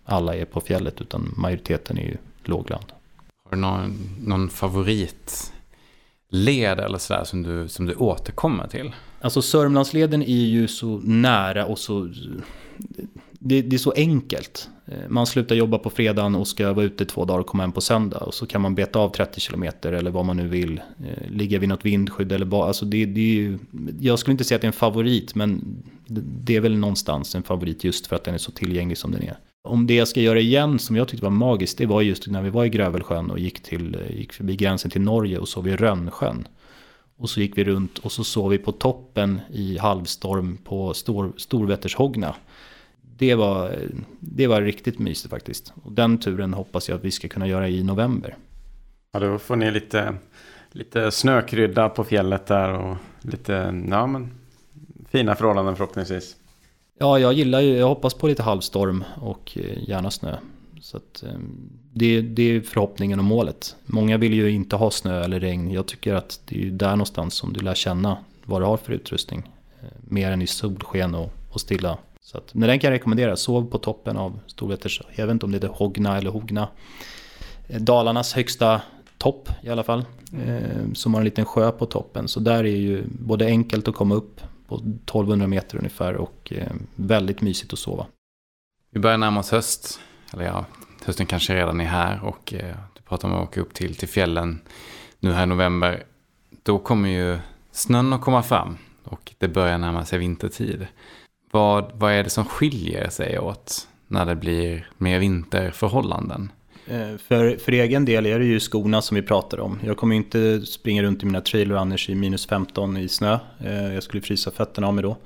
[0.06, 2.86] alla är på fjället utan majoriteten är ju lågland.
[3.44, 8.92] Har du någon, någon favoritled eller sådär som du, som du återkommer till?
[9.22, 12.10] Alltså Sörmlandsleden är ju så nära och så...
[13.40, 14.70] Det, det, är så enkelt.
[14.86, 17.72] Eh, man slutar jobba på fredagen och ska vara ute två dagar och komma hem
[17.72, 18.18] på söndag.
[18.18, 20.82] Och så kan man beta av 30 kilometer eller vad man nu vill.
[21.00, 22.68] Eh, Ligga vid något vindskydd eller vad.
[22.68, 23.60] Alltså det, det är ju,
[24.00, 25.62] jag skulle inte säga att det är en favorit men
[26.44, 29.24] det är väl någonstans en favorit just för att den är så tillgänglig som den
[29.24, 29.38] är.
[29.64, 32.42] Om det jag ska göra igen som jag tyckte var magiskt, det var just när
[32.42, 35.64] vi var i Grövelsjön och gick, till, eh, gick förbi gränsen till Norge och såg
[35.64, 36.48] vi Rönnsjön.
[37.18, 41.34] Och så gick vi runt och så såg vi på toppen i halvstorm på Stor,
[41.38, 42.36] Storvättershogna.
[43.18, 43.76] Det var,
[44.20, 45.74] det var riktigt mysigt faktiskt.
[45.84, 48.38] Och den turen hoppas jag att vi ska kunna göra i november.
[49.12, 50.16] Ja, då får ni lite,
[50.72, 54.32] lite snökrydda på fjället där och lite, ja men,
[55.10, 56.36] fina förhållanden förhoppningsvis.
[57.00, 60.38] Ja, jag gillar ju, jag hoppas på lite halvstorm och eh, gärna snö.
[60.82, 61.40] Så att, eh,
[61.98, 63.76] det, det är förhoppningen och målet.
[63.86, 65.72] Många vill ju inte ha snö eller regn.
[65.72, 68.78] Jag tycker att det är ju där någonstans som du lär känna vad du har
[68.78, 69.50] för utrustning.
[69.82, 71.98] Eh, mer än i solsken och, och stilla.
[72.22, 73.36] Så att, men den kan jag rekommendera.
[73.36, 76.68] Sov på toppen av Storvätters, jag vet inte om det är Hogna eller Hogna.
[77.68, 78.82] Eh, Dalarnas högsta
[79.18, 80.06] topp i alla fall.
[80.46, 82.28] Eh, som har en liten sjö på toppen.
[82.28, 86.72] Så där är ju både enkelt att komma upp på 1200 meter ungefär och eh,
[86.96, 88.06] väldigt mysigt att sova.
[88.90, 90.00] Vi börjar närma oss höst,
[90.34, 90.66] eller ja,
[91.06, 94.08] hösten kanske redan är här och eh, du pratar om att åka upp till, till
[94.08, 94.62] fjällen
[95.20, 96.04] nu här i november.
[96.64, 97.40] Då kommer ju
[97.72, 100.88] snön att komma fram och det börjar närma sig vintertid.
[101.52, 106.52] Vad, vad är det som skiljer sig åt när det blir mer vinterförhållanden?
[106.88, 109.80] Eh, för, för egen del är det ju skorna som vi pratar om.
[109.84, 113.40] Jag kommer inte springa runt i mina trailrunners i minus 15 i snö.
[113.60, 115.18] Eh, jag skulle frysa fötterna av mig då.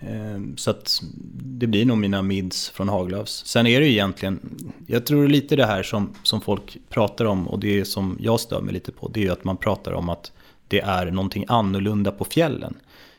[0.00, 1.02] Ehm, så att
[1.34, 3.46] det blir nog mina mids från Haglöfs.
[3.46, 4.40] Sen är det ju egentligen,
[4.86, 8.60] jag tror lite det här som, som folk pratar om och det som jag stör
[8.60, 9.08] mig lite på.
[9.08, 10.32] Det är ju att man pratar om att
[10.68, 12.74] det är någonting annorlunda på fjällen.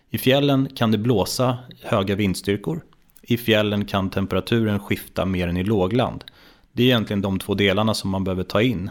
[0.09, 2.81] I fjällen kan det blåsa höga vindstyrkor.
[3.21, 6.23] I fjällen kan temperaturen skifta mer än i lågland.
[6.71, 8.89] Det är egentligen de två delarna som man behöver ta in.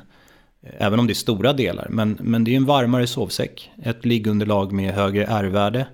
[0.62, 1.86] Även om det är stora delar.
[1.91, 3.70] Men, men det är en varmare sovsäck.
[3.82, 5.86] Ett liggunderlag med högre R-värde.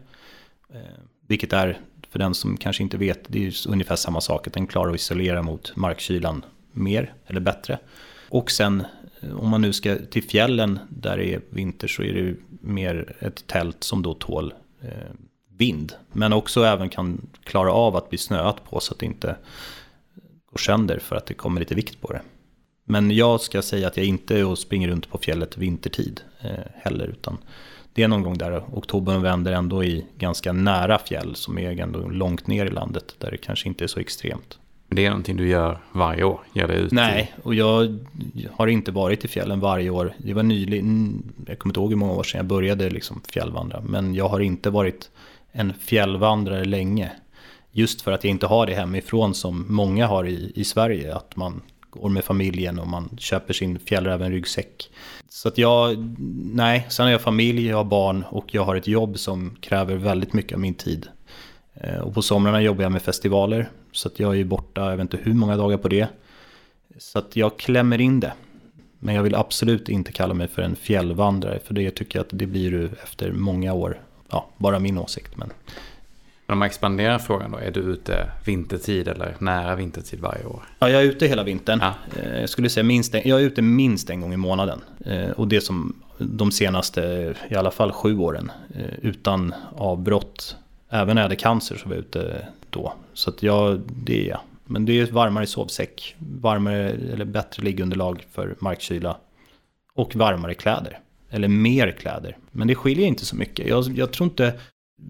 [0.75, 4.47] Ehm, vilket är, för den som kanske inte vet, det är ungefär samma sak.
[4.47, 7.79] Att den klarar att isolera mot markkylan mer eller bättre.
[8.29, 8.85] Och sen
[9.21, 13.17] eh, om man nu ska till fjällen där det är vinter så är det mer
[13.19, 14.89] ett tält som då tål eh,
[15.57, 15.93] vind.
[16.13, 19.37] Men också även kan klara av att bli snöat på så att det inte
[20.47, 22.21] går sönder för att det kommer lite vikt på det.
[22.85, 26.51] Men jag ska säga att jag inte är och springer runt på fjället vintertid eh,
[26.75, 27.07] heller.
[27.07, 27.39] Utan
[27.95, 31.81] det är någon gång där oktober och vänder ändå i ganska nära fjäll som är
[31.81, 34.59] ändå långt ner i landet där det kanske inte är så extremt.
[34.89, 36.41] Det är någonting du gör varje år?
[36.53, 37.99] Gör det ut Nej, och jag
[38.53, 40.13] har inte varit i fjällen varje år.
[40.19, 43.81] Det var nyligen, jag kommer inte ihåg hur många år sedan jag började liksom fjällvandra.
[43.81, 45.11] Men jag har inte varit
[45.53, 47.13] en fjällvandrare länge.
[47.73, 51.15] Just för att jag inte har det hemifrån som många har i, i Sverige.
[51.15, 51.61] Att man
[52.01, 54.91] går med familjen och man köper sin fjällräven-ryggsäck.
[55.29, 55.97] Så att jag,
[56.55, 59.97] nej, sen har jag familj, jag har barn och jag har ett jobb som kräver
[59.97, 61.07] väldigt mycket av min tid.
[61.75, 63.71] Eh, och på somrarna jobbar jag med festivaler.
[63.93, 66.09] Så att jag är borta, jag vet inte hur många dagar på det.
[66.99, 68.33] Så att jag klämmer in det.
[68.99, 71.59] Men jag vill absolut inte kalla mig för en fjällvandrare.
[71.65, 74.01] För det tycker jag att det blir du efter många år.
[74.31, 75.37] Ja, bara min åsikt.
[75.37, 75.51] Men
[76.47, 80.63] om man expanderar frågan då, är du ute vintertid eller nära vintertid varje år?
[80.79, 81.79] Ja, jag är ute hela vintern.
[81.83, 81.95] Ja.
[82.23, 84.81] Eh, Jag skulle säga minst jag är ute minst en gång i månaden.
[85.07, 90.57] Eh, Och det som de senaste, i alla fall sju åren, eh, utan avbrott.
[90.91, 92.95] Även när jag hade cancer så var jag ute då.
[93.15, 94.41] Så att jag, det är jag.
[94.65, 99.17] Men det är varmare sovsäck, varmare eller bättre liggunderlag för markkyla.
[99.95, 100.99] Och varmare kläder.
[101.31, 102.37] Eller mer kläder.
[102.53, 103.69] Men det skiljer inte så mycket.
[103.69, 104.53] Jag, jag tror inte,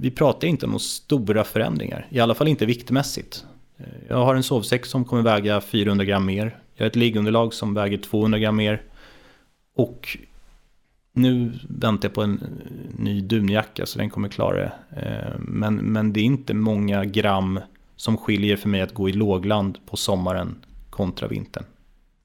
[0.00, 2.06] vi pratar inte om några stora förändringar.
[2.10, 3.44] I alla fall inte viktmässigt.
[3.76, 6.58] Eh, jag har en sovsäck som kommer väga 400 gram mer.
[6.74, 8.82] Jag har ett liggunderlag som väger 200 gram mer.
[9.74, 10.18] Och
[11.12, 14.72] nu väntar jag på en eh, ny dunjacka så den kommer klara det.
[14.96, 17.60] Eh, men, men det är inte många gram
[17.96, 20.56] som skiljer för mig att gå i lågland på sommaren
[20.90, 21.64] kontra vintern.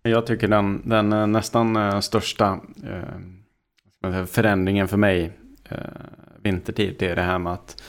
[0.04, 2.60] Jag tycker den, den nästan största
[4.28, 5.32] förändringen för mig
[6.50, 7.84] vintertid det är det här med att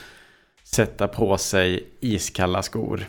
[0.63, 3.07] sätta på sig iskalla skor.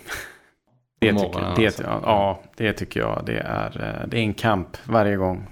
[1.00, 1.82] Det tycker, morgonen det, alltså.
[1.82, 5.46] ja, ja, det tycker jag det är, eh, det är en kamp varje gång.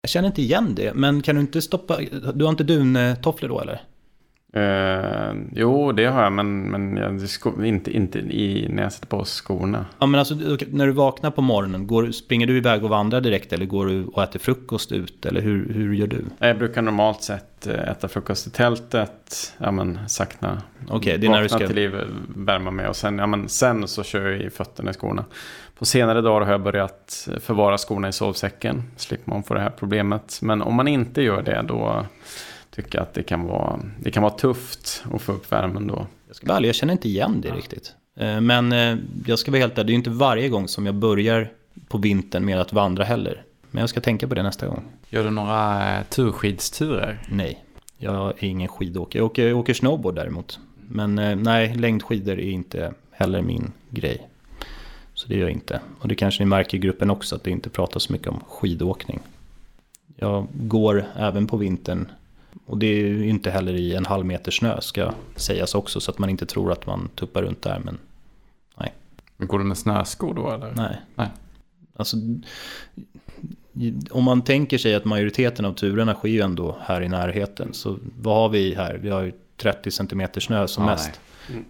[0.00, 1.98] Jag känner inte igen det, men kan du inte stoppa...
[2.34, 3.80] Du har inte duntofflor då eller?
[4.56, 9.24] Eh, jo, det har jag, men, men jag, inte, inte i, när jag sätter på
[9.24, 9.86] skorna.
[9.98, 10.34] Ja men alltså
[10.70, 14.04] när du vaknar på morgonen, går, springer du iväg och vandrar direkt eller går du
[14.04, 15.26] och äter frukost ut?
[15.26, 16.24] Eller hur, hur gör du?
[16.38, 20.62] Jag brukar normalt sett eh, äta frukost i tältet, ja men sakna.
[20.88, 21.66] Okej, det är när du ska...
[21.66, 21.94] till liv,
[22.28, 25.24] värma mig och sen, ja, men sen så kör jag i fötterna i skorna.
[25.78, 28.82] På senare dagar har jag börjat förvara skorna i sovsäcken.
[28.96, 30.38] Slipper man få det här problemet.
[30.42, 32.06] Men om man inte gör det då
[32.76, 36.06] tycker jag att det kan vara, det kan vara tufft att få upp värmen då.
[36.26, 37.94] Jag ska vara ärlig, jag känner inte igen det riktigt.
[38.16, 38.96] Eh, Men eh,
[39.26, 41.52] jag ska vara helt ärlig, det är ju inte varje gång som jag börjar
[41.88, 43.42] på vintern med att vandra heller.
[43.70, 44.82] Men jag ska tänka på det nästa gång.
[45.10, 47.22] Gör du några eh, turskidsturer?
[47.28, 47.64] Nej,
[47.98, 49.18] jag är ingen skidåkare.
[49.18, 50.58] Jag åker, jag åker snowboard däremot.
[50.88, 54.28] Men nej, längdskidor är inte heller min grej.
[55.14, 55.80] Så det gör jag inte.
[56.00, 58.40] Och det kanske ni märker i gruppen också, att det inte pratas så mycket om
[58.48, 59.20] skidåkning.
[60.16, 62.08] Jag går även på vintern.
[62.66, 66.00] Och det är ju inte heller i en halv meter snö ska sägas också.
[66.00, 67.80] Så att man inte tror att man tuppar runt där.
[67.84, 67.98] Men
[69.38, 70.72] Går du med snöskor då eller?
[70.76, 70.96] nej.
[71.14, 71.28] Nej.
[71.96, 72.16] Alltså,
[74.10, 77.74] om man tänker sig att majoriteten av turerna sker ju ändå här i närheten.
[77.74, 78.94] Så vad har vi här?
[78.94, 81.20] Vi har ju 30 cm snö som Ja, mest.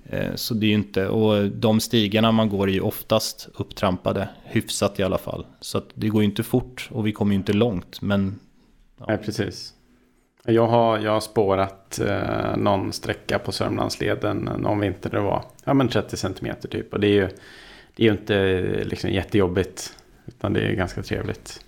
[0.05, 4.29] Eh, Så det är ju inte, och de stigarna man går är ju oftast upptrampade,
[4.45, 5.47] hyfsat i alla fall.
[5.61, 8.03] Så det går ju inte fort och vi kommer ju inte långt.
[8.03, 8.39] Men
[9.09, 9.75] Nej, precis.
[10.47, 15.45] Jag har, jag har spårat eh, någon sträcka på Sörmlandsleden eh, någon vinter det var
[15.65, 16.93] ja, men 30 centimeter typ.
[16.93, 17.29] Och det är ju,
[17.97, 19.97] det är ju inte eh, liksom jättejobbigt.
[20.27, 21.61] Utan det är ganska trevligt.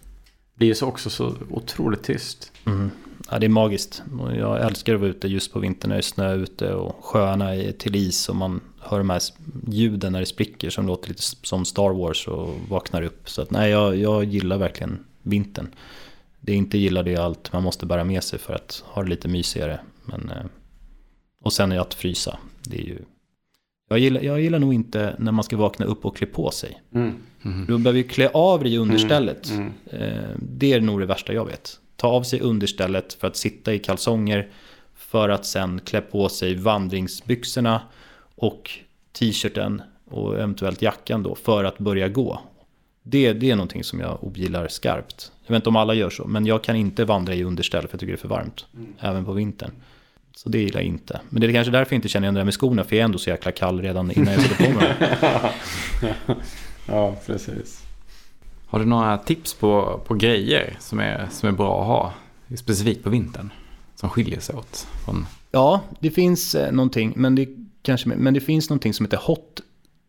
[0.55, 2.53] Det är ju också så otroligt tyst.
[2.66, 2.91] mm,
[3.31, 4.03] ja, det är magiskt.
[4.37, 7.55] Jag älskar att vara ute just på vintern när det är snö ute och sjöarna
[7.55, 9.22] är till is och man hör de här
[9.66, 13.31] ljuden när det spricker som låter lite som Star Wars och vaknar upp.
[13.31, 15.68] Så att nej, jag, jag gillar verkligen vintern.
[16.49, 19.09] Det är inte gillar det allt man måste bära med sig för att ha det
[19.09, 19.81] lite mysigare.
[20.05, 20.45] Men, eh,
[21.45, 22.39] och sen är det att frysa.
[22.63, 22.99] Det är ju...
[23.89, 26.83] jag, gillar, jag gillar nog inte när man ska vakna upp och klä på sig.
[26.95, 27.15] Mm.
[27.43, 27.67] Mhm.
[27.67, 29.51] Du behöver ju klä av dig i understället.
[29.51, 29.73] Mm.
[29.87, 31.81] Eh, Det är nog det värsta jag vet.
[31.97, 34.51] Ta av sig understället för att sitta i kalsonger.
[34.95, 37.81] För att sen klä på sig vandringsbyxorna
[38.35, 38.71] och
[39.19, 42.41] t-shirten och eventuellt jackan då för att börja gå.
[43.11, 45.33] Det, det är någonting som jag ogillar skarpt.
[45.47, 47.89] Jag vet inte om alla gör så, men jag kan inte vandra i underställ för
[47.93, 48.67] jag tycker det är för varmt.
[49.01, 49.71] Även på vintern.
[50.37, 51.21] Så det gillar jag inte.
[51.31, 53.01] Men det är kanske därför jag inte känner igen det där med skorna, för jag
[53.01, 56.37] är ändå så jäkla kall redan innan jag sätter på mig dem.
[56.87, 57.83] ja, precis.
[58.67, 62.13] Har du några tips på, på grejer som är, som är bra att ha?
[62.57, 63.53] Specifikt på vintern.
[63.95, 65.27] Som skiljer sig åt från...
[65.51, 67.49] Ja, det finns eh, någonting, men det,
[67.83, 69.61] kanske, men det finns någonting som heter hot,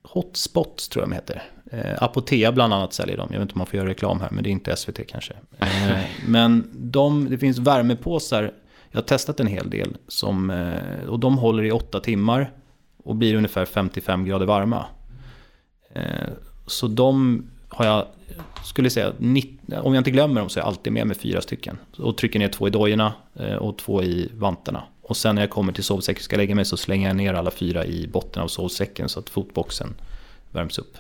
[0.10, 1.44] hotspots, tror jag de heter.
[1.72, 3.28] Eh, Apotea bland annat säljer dem.
[3.32, 5.34] Jag vet inte om man får göra reklam här, men det är inte SVT kanske.
[5.60, 8.52] Eh, men de, det finns värmepåsar,
[8.92, 12.52] jag har testat en hel del, som, eh, och de håller i åtta timmar
[13.04, 14.86] och blir ungefär 55 grader varma.
[15.94, 16.04] Eh,
[16.68, 18.06] så de har jag,
[18.64, 21.42] skulle säga, 90, om jag inte glömmer dem så är jag alltid med med fyra
[21.42, 21.78] stycken.
[21.98, 24.84] Och trycker ner två i dojorna eh, och två i vantarna.
[25.10, 27.34] Och sen när jag kommer till sovsäcken och ska lägga mig så slänger jag ner
[27.34, 29.96] alla fyra i botten av sovsäcken så att fotboxen
[30.52, 30.98] värms upp.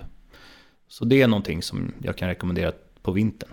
[0.87, 3.49] Så det är någonting som jag kan rekommendera på vintern.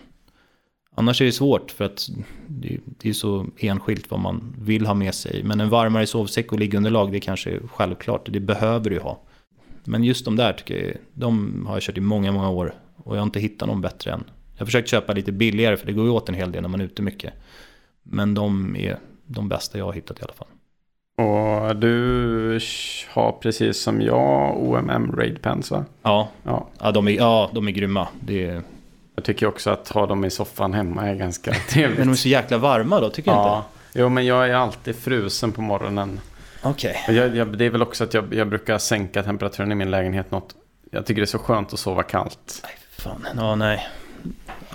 [0.95, 2.09] Annars är det svårt för att
[2.47, 5.43] det det är så enskilt vad man vill ha med sig.
[5.43, 8.29] Men en varmare sovsäck och liggunderlag det kanske är självklart.
[8.33, 9.23] Det behöver du ha.
[9.85, 12.75] Men just de där tycker jag, de har jag kört i många, många år.
[12.97, 14.25] Och jag har inte hittat någon bättre än.
[14.53, 16.69] Jag har försökt köpa lite billigare för det går ju åt en hel del när
[16.69, 17.33] man är ute mycket.
[18.03, 20.49] Men de är de bästa jag har hittat i alla fall.
[21.19, 22.61] Och du
[23.11, 25.85] har precis som jag OMM Raid Pants va?
[26.03, 26.67] Ja, Ja.
[26.81, 28.09] ja, de, är, ja de är grymma.
[28.21, 28.63] Det är,
[29.15, 31.99] Jag tycker också att ha dem i soffan hemma är ganska trevligt.
[31.99, 33.57] men de är så jäkla varma då, tycker jag ja.
[33.57, 33.99] inte?
[34.01, 36.21] Jo men jag är alltid frusen på morgonen.
[36.63, 36.97] Okej.
[37.09, 40.31] Jag, jag, det är väl också att jag, jag brukar sänka temperaturen i min lägenhet
[40.31, 40.55] något.
[40.91, 42.61] Jag tycker det är så skönt att sova kallt.
[42.63, 43.27] Nej, fan.
[43.37, 43.87] Ja, nej.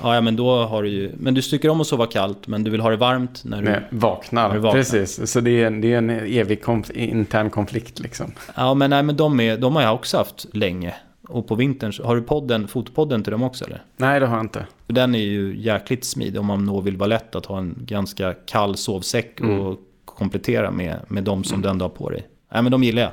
[0.03, 1.11] Ja, ja, men då har du ju...
[1.17, 3.69] Men du tycker om att sova kallt, men du vill ha det varmt när du...
[3.69, 4.47] Jag vaknar.
[4.47, 4.79] När du vaknar.
[4.81, 8.31] Precis, så det är, en- det är en evig konf- intern konflikt liksom.
[8.55, 10.93] Ja, men nej, men de, är, de har jag också haft länge.
[11.27, 13.83] Och på vintern, har du podden, fotpodden till dem också eller?
[13.97, 14.65] Nej, det har jag inte.
[14.87, 18.33] Den är ju jäkligt smidig om man då vill vara lätt att ha en ganska
[18.33, 19.75] kall sovsäck och Mm.
[20.05, 22.27] komplettera med, med de som du ändå har på dig.
[22.53, 23.11] Nej men de gillar jag.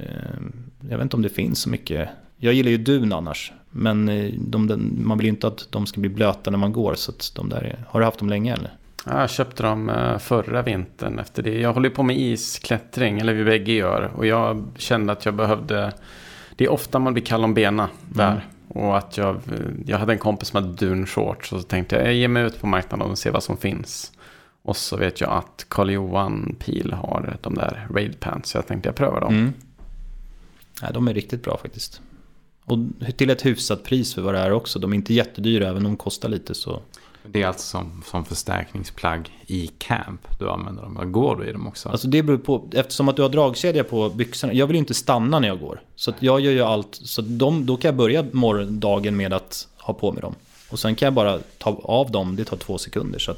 [0.00, 0.40] Eh,
[0.90, 2.08] Jag vet inte om det finns så mycket.
[2.36, 3.52] Jag gillar ju dun annars.
[3.78, 6.72] Men eh, de, de, man vill ju inte att de ska bli blöta när man
[6.72, 6.94] går.
[6.94, 8.70] Så de där är, har du haft dem länge eller?
[9.06, 11.60] Ja, Jag köpte dem eh, förra vintern efter det.
[11.60, 14.10] Jag håller på med isklättring, eller vi bägge gör.
[14.16, 15.92] Och jag kände att jag behövde...
[16.56, 18.30] Det är ofta man blir kall om benen där.
[18.30, 18.42] Mm.
[18.68, 19.40] Och att jag,
[19.86, 21.52] jag hade en kompis som hade dunshorts.
[21.52, 24.12] Och så tänkte jag, jag ger mig ut på marknaden och ser vad som finns.
[24.62, 28.50] Och så vet jag att Carl-Johan Pil har de där Raid Pants.
[28.50, 29.34] Så jag tänkte jag prövar dem.
[29.34, 29.52] Mm.
[30.82, 32.00] Nej, de är riktigt bra faktiskt.
[32.66, 32.78] Och
[33.16, 34.78] till ett hyfsat pris för vad det är också.
[34.78, 36.80] De är inte jättedyra, även om de kostar lite så.
[37.32, 41.12] Det är alltså som, som förstärkningsplagg i camp du använder dem.
[41.12, 41.88] Går du i dem också?
[41.88, 44.52] Alltså det beror på, eftersom att du har dragkedja på byxorna.
[44.52, 45.80] Jag vill ju inte stanna när jag går.
[45.96, 49.94] Så jag gör ju allt, så de, då kan jag börja morgondagen med att ha
[49.94, 50.34] på mig dem.
[50.70, 53.18] Och sen kan jag bara ta av dem, det tar två sekunder.
[53.18, 53.34] Så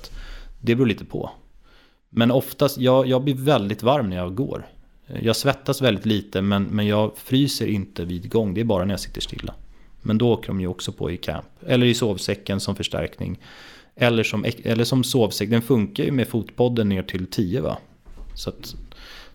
[0.61, 1.31] det beror lite på.
[2.11, 4.66] Men oftast, jag, jag blir väldigt varm när jag går.
[5.22, 8.92] Jag svettas väldigt lite men, men jag fryser inte vid gång, det är bara när
[8.92, 9.54] jag sitter stilla.
[10.02, 11.46] Men då åker de ju också på i camp.
[11.66, 13.38] Eller i sovsäcken som förstärkning.
[13.96, 17.78] Eller som, eller som sovsäck, den funkar ju med fotpodden ner till 10 va?
[18.34, 18.74] Så att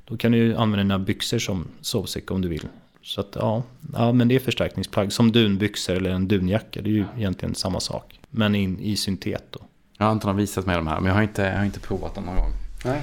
[0.06, 2.68] då kan du ju använda dina byxor som sovsäck om du vill.
[3.02, 3.64] Så att ja,
[3.94, 5.14] ja men det är förstärkningsplagg.
[5.14, 8.20] Som dunbyxor eller en dunjacka, det är ju egentligen samma sak.
[8.30, 9.60] Men in, i syntet då.
[9.98, 11.80] Jag har inte någon visat mig de här, men jag har inte, jag har inte
[11.80, 12.52] provat dem någon gång.
[12.86, 13.02] Nej.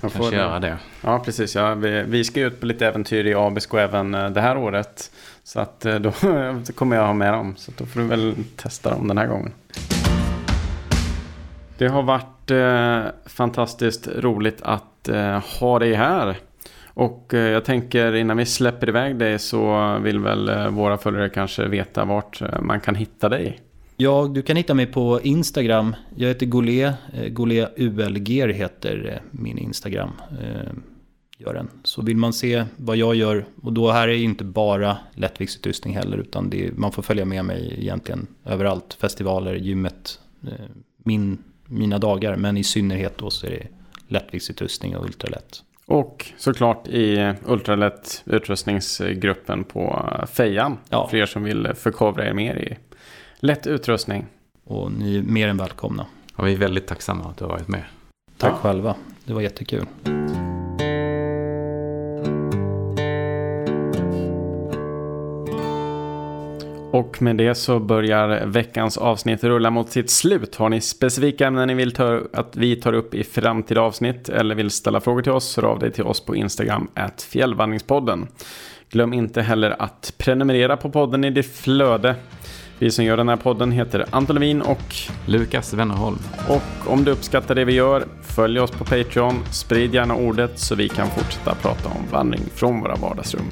[0.00, 0.78] Jag får Kanske göra det.
[1.00, 1.54] Ja, precis.
[1.54, 5.10] Ja, vi, vi ska ut på lite äventyr i Abisko även eh, det här året.
[5.44, 6.12] Så att eh, då
[6.74, 7.54] kommer jag ha med dem.
[7.56, 9.52] Så då får du väl testa dem den här gången.
[11.78, 16.36] Det har varit eh, fantastiskt roligt att eh, ha dig här.
[16.86, 21.28] Och eh, jag tänker innan vi släpper iväg dig så vill väl eh, våra följare
[21.28, 23.60] kanske veta vart man kan hitta dig.
[24.02, 25.96] Ja, du kan hitta mig på Instagram.
[26.16, 26.92] Jag heter Golé.
[27.12, 30.10] Eh, Golé ULG heter eh, min Instagram.
[30.30, 30.72] Eh,
[31.38, 31.70] Gör den.
[31.84, 35.94] Så vill man se vad jag gör, och då här är ju inte bara lättviktsutrustning
[35.94, 38.96] heller, utan är, man får följa med mig egentligen överallt.
[39.00, 40.20] Festivaler, gymmet,
[40.96, 43.66] min, mina dagar, men i synnerhet då så är det
[44.08, 45.62] lättviktsutrustning och ultralätt.
[45.86, 50.78] Och såklart i Ultralätt utrustningsgruppen på Fejan.
[50.88, 51.08] Ja.
[51.08, 52.76] För er som vill förkovra er mer i
[53.42, 54.26] lätt utrustning.
[54.64, 56.06] Och ni är mer än välkomna.
[56.36, 57.84] Och vi är väldigt tacksamma att du har varit med.
[58.38, 58.56] Tack Ja.
[58.56, 58.94] själva.
[59.24, 59.86] Det var jättekul.
[66.92, 70.54] Och med det så börjar veckans avsnitt rulla mot sitt slut.
[70.54, 74.54] Har ni specifika ämnen ni vill ta, att vi tar upp i framtida avsnitt eller
[74.54, 78.28] vill ställa frågor till oss så hör av dig till oss på Instagram at fjällvandringspodden.
[78.90, 82.14] Glöm inte heller att prenumerera på podden i ditt flöde.
[82.82, 84.94] Vi som gör den här podden heter Anton Levin och
[85.26, 86.18] Lukas Wennerholm.
[86.48, 90.74] Och om du uppskattar det vi gör, följ oss på Patreon, sprid gärna ordet så
[90.74, 93.50] vi kan fortsätta prata om vandring från våra vardagsrum.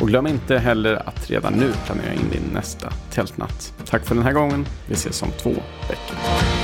[0.00, 3.74] Och glöm inte heller att redan nu planera in din nästa tältnatt.
[3.84, 5.50] Tack för den här gången, vi ses om två
[5.88, 6.59] veckor.